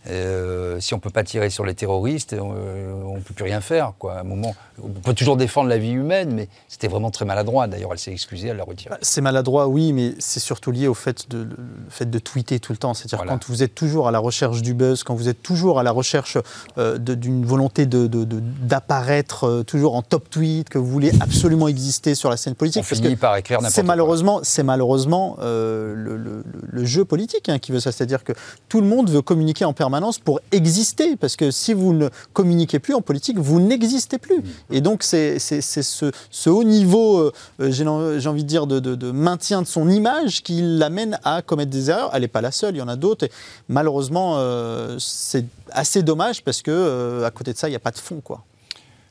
[0.09, 3.45] Euh, si on ne peut pas tirer sur les terroristes, euh, on ne peut plus
[3.45, 3.93] rien faire.
[3.99, 4.15] Quoi.
[4.15, 7.67] À un moment, on peut toujours défendre la vie humaine, mais c'était vraiment très maladroit.
[7.67, 8.91] D'ailleurs, elle s'est excusée, elle l'a retiré.
[8.91, 11.57] Bah, C'est maladroit, oui, mais c'est surtout lié au fait de, le
[11.91, 12.95] fait de tweeter tout le temps.
[12.95, 13.33] C'est-à-dire Voilà.
[13.33, 15.91] quand vous êtes toujours à la recherche du buzz, quand vous êtes toujours à la
[15.91, 16.39] recherche
[16.79, 21.11] euh, d'une volonté de- de- de- d'apparaître euh, toujours en top tweet, que vous voulez
[21.21, 22.83] absolument exister sur la scène politique.
[22.85, 23.85] On parce finit que par écrire n'importe quoi.
[23.85, 27.91] malheureusement, c'est malheureusement euh, le, le- le jeu politique hein, qui veut ça.
[27.93, 28.33] C'est-à-dire que
[28.69, 32.79] tout le monde veut communiquer en permanence pour exister, parce que si vous ne communiquez
[32.79, 34.43] plus en politique, vous n'existez plus.
[34.71, 37.71] Et donc c'est c'est- c'est ce, ce haut niveau, euh, euh,
[38.19, 41.71] j'ai envie de dire, de, de- de maintien de son image qui l'amène à commettre
[41.71, 42.11] des erreurs.
[42.15, 43.25] Elle n'est pas la seule, il y en a d'autres.
[43.27, 43.31] Et
[43.69, 47.81] malheureusement, euh, c'est assez dommage parce que euh, à côté de ça, il n'y a
[47.81, 48.45] pas de fond, quoi.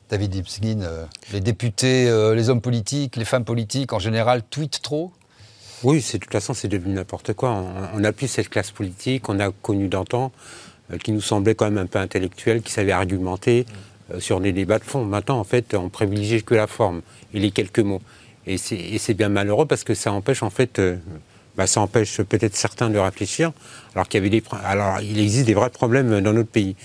[0.08, 4.80] David Ipskin, euh, les députés, euh, les hommes politiques, les femmes politiques en général tweetent
[4.80, 5.10] trop
[5.82, 7.50] Oui, c'est de toute façon, c'est devenu n'importe quoi.
[7.50, 7.66] On,
[7.96, 10.65] on n'a plus cette classe politique qu'on a connue d'antan, euh,
[11.02, 13.66] qui nous semblait quand même un peu intellectuelle, qui savait argumenter
[14.12, 15.04] euh, sur des débats de fond.
[15.04, 17.02] Maintenant, en fait, on privilégie que la forme
[17.34, 18.02] et les quelques mots.
[18.46, 20.96] Et c'est bien malheureux parce que ça empêche, en fait, euh,
[21.56, 23.50] bah, ça empêche peut-être certains de réfléchir,
[23.94, 26.76] alors qu'il y avait des, alors il existe des vrais problèmes dans notre pays.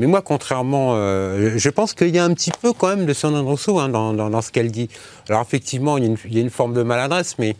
[0.00, 3.12] Mais moi, contrairement, euh, je pense qu'il y a un petit peu quand même de
[3.12, 4.88] Sandrine Rousseau hein, dans, dans- dans ce qu'elle dit.
[5.28, 7.54] Alors effectivement, il y, une, il y a une forme de maladresse, mais,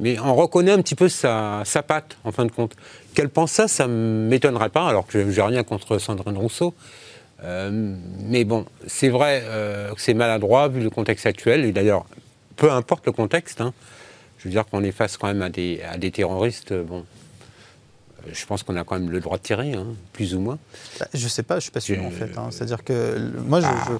[0.00, 2.74] mais on reconnaît un petit peu sa, sa patte, en fin de compte.
[3.14, 6.74] Qu'elle pense ça, ça ne m'étonnerait pas, alors que j'ai rien contre Sandrine Rousseau.
[7.42, 7.94] Euh,
[8.24, 12.04] mais bon, c'est vrai euh, que c'est maladroit vu le contexte actuel, et d'ailleurs,
[12.56, 13.72] peu importe le contexte, hein,
[14.38, 17.04] je veux dire qu'on est face quand même à des, à des terroristes, euh, bon,
[18.30, 20.58] je pense qu'on a quand même le droit de tirer, hein, plus ou moins.
[20.98, 22.30] Bah, Je sais pas, je suis pas sûr Je- en fait.
[22.36, 22.48] hein.
[22.50, 23.92] C'est-à-dire que moi, je, Ah, je-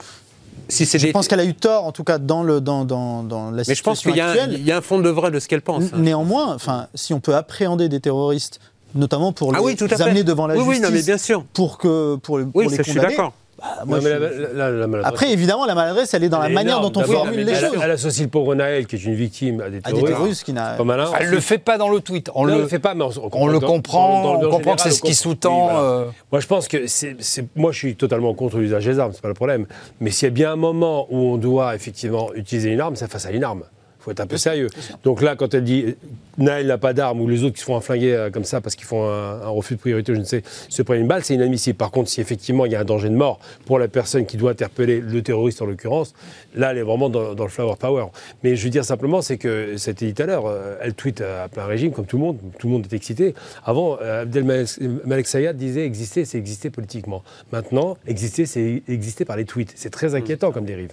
[0.70, 2.84] Si c'est je des- pense qu'elle a eu tort, en tout cas dans le dans,
[2.84, 4.52] dans, dans la Mais je pense situation qu'il y, a un- actuelle.
[4.58, 5.84] il y a un fond de vrai de ce qu'elle pense.
[5.92, 5.98] hein.
[5.98, 8.60] Néanmoins, enfin, si on peut appréhender des terroristes,
[8.94, 11.18] notamment pour Ah les oui, tout amener devant la oui, justice, oui, non, mais bien
[11.18, 11.44] sûr.
[11.52, 13.32] pour que pour, pour Oui, les ça, je suis condamner, d'accord.
[13.60, 16.28] Bah, moi, Non, mais je- la- la- la maladresse- Après, évidemment, la maladresse, elle est
[16.28, 16.92] dans la elle manière énorme.
[16.92, 17.78] dont on formule les elle, choses.
[17.82, 20.44] Elle associe le pauvre Naël, qui est une victime, à des À des terroristes.
[20.44, 20.70] qui n'a.
[20.74, 21.10] Pas malin.
[21.20, 22.30] Elle ne le fait pas dans le tweet.
[22.34, 24.76] On Non, le, le fait pas, mais on, on le comprend, dans- dans- on comprend
[24.76, 25.66] que c'est ce qui sous-tend.
[25.66, 25.88] Oui, voilà.
[25.88, 29.12] euh, Moi, je pense que c'est, c'est- moi, je suis totalement contre l'usage des armes,
[29.12, 29.66] c'est pas le problème.
[30.00, 33.10] Mais s'il y a bien un moment où on doit effectivement utiliser une arme, c'est
[33.10, 33.62] face à une arme.
[34.00, 34.68] Il faut être un peu sérieux.
[35.04, 35.94] Donc là, quand elle dit
[36.38, 38.74] Naël n'a pas d'arme ou les autres qui se font inflinguer euh, comme ça parce
[38.74, 41.34] qu'ils font un, un refus de priorité, je ne sais, se prennent une balle, c'est
[41.34, 41.76] inadmissible.
[41.76, 44.38] Par contre, si effectivement il y a un danger de mort pour la personne qui
[44.38, 46.14] doit interpeller le terroriste en l'occurrence,
[46.54, 48.06] là, elle est vraiment dans, dans le flower power.
[48.42, 51.20] Mais je veux dire simplement, c'est que, été dit tout à l'heure, euh, elle tweet
[51.20, 53.34] à plein régime, comme tout le monde, tout le monde est excité.
[53.64, 57.22] Avant, euh, Abdelmalek Sayad disait exister, c'est exister politiquement.
[57.52, 59.72] Maintenant, exister, c'est exister par les tweets.
[59.76, 60.92] C'est très inquiétant comme dérive.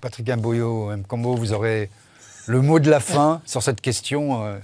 [0.00, 1.02] Patrick Imboyo, M.
[1.08, 1.88] Combo, vous aurez
[2.46, 4.44] le mot de la fin sur cette question.
[4.44, 4.58] euh,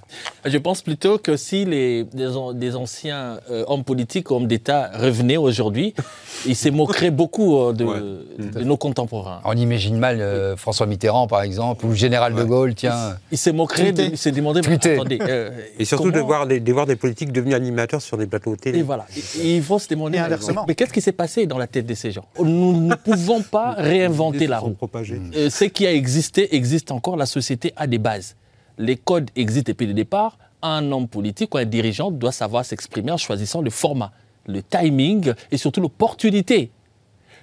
[0.44, 4.90] Je pense plutôt que si les, des, an- des anciens euh, hommes politiques, hommes d'État
[4.94, 5.94] revenaient aujourd'hui,
[6.46, 8.26] ils se moqueraient beaucoup euh, de,
[8.60, 9.40] de nos contemporains.
[9.44, 13.16] on imagine mal euh, François Mitterrand, par exemple, ou le général de Gaulle, tiens.
[13.32, 16.72] Ils se moqueraient, de, ils se demandaient, attendez, euh, Et surtout de voir, des, de
[16.72, 18.78] voir des politiques devenus animateurs sur des plateaux télé.
[18.78, 19.06] Et voilà.
[19.40, 20.64] Et ils vont se demander, inversement.
[20.68, 22.24] mais qu'est-ce qui s'est passé dans la tête de ces gens?
[22.38, 24.76] Nous ne pouvons pas réinventer la roue.
[25.34, 27.16] Euh, ce qui a existé existe encore.
[27.16, 28.36] La société a des bases.
[28.78, 30.38] Les codes existent depuis le départ.
[30.62, 34.12] Un homme politique ou un dirigeant doit savoir s'exprimer en choisissant le format,
[34.46, 36.70] le timing et surtout l'opportunité.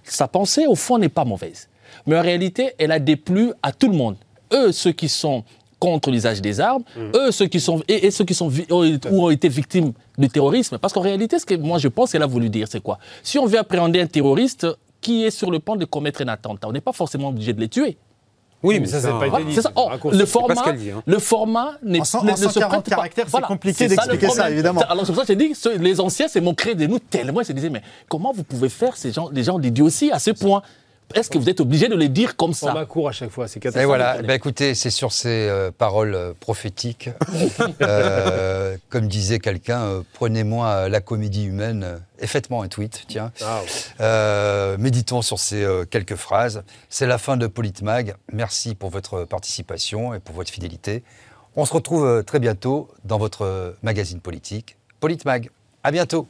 [0.03, 1.67] Sa pensée, au fond, n'est pas mauvaise.
[2.05, 4.15] Mais en réalité, elle a déplu à tout le monde.
[4.53, 5.43] Eux, ceux qui sont
[5.79, 6.83] contre l'usage des armes,
[7.15, 10.77] eux, ceux qui sont, et, et ceux qui sont, ou ont été victimes du terrorisme.
[10.77, 12.99] Parce qu'en réalité, ce que moi je pense qu'elle a voulu dire, c'est quoi?
[13.23, 14.67] Si on veut appréhender un terroriste
[14.99, 17.61] qui est sur le point de commettre un attentat, on n'est pas forcément obligé de
[17.61, 17.97] les tuer.
[18.61, 19.69] Oui, mais ça, c'est pas Voilà, c'est ça.
[19.69, 20.17] c'est Oh, raccourci.
[20.17, 21.01] le pas ce format, dit, hein.
[21.05, 22.95] le format n'est En ne- en se 140 prête pas.
[22.95, 24.81] caractères, c'est compliqué c'est d'expliquer ça, évidemment.
[24.89, 27.39] Alors c'est pour ça que j'ai dit, ceux- les anciens se moqueraient de nous tellement.
[27.39, 30.31] Ils se disaient, mais comment vous pouvez faire ces gens, des gens d'idiotie à ce
[30.31, 30.61] point?
[31.15, 33.47] Est-ce que vous êtes obligé de les dire comme ça Format court à chaque fois,
[33.47, 33.87] c'est Et catastrophique.
[33.87, 34.27] voilà, déconner.
[34.27, 37.09] ben écoutez, c'est sur ces euh, paroles euh, prophétiques,
[37.81, 43.31] euh, comme disait quelqu'un, euh, prenez-moi la comédie humaine et faites-moi un tweet, tiens.
[43.41, 43.67] Ah, ouais.
[44.01, 46.63] Euh, méditons sur ces euh, quelques phrases.
[46.89, 48.15] C'est la fin de Politmag.
[48.31, 51.03] Merci pour votre participation et pour votre fidélité.
[51.55, 55.49] On se retrouve très bientôt dans votre magazine politique, Politmag.
[55.83, 56.27] À bientôt.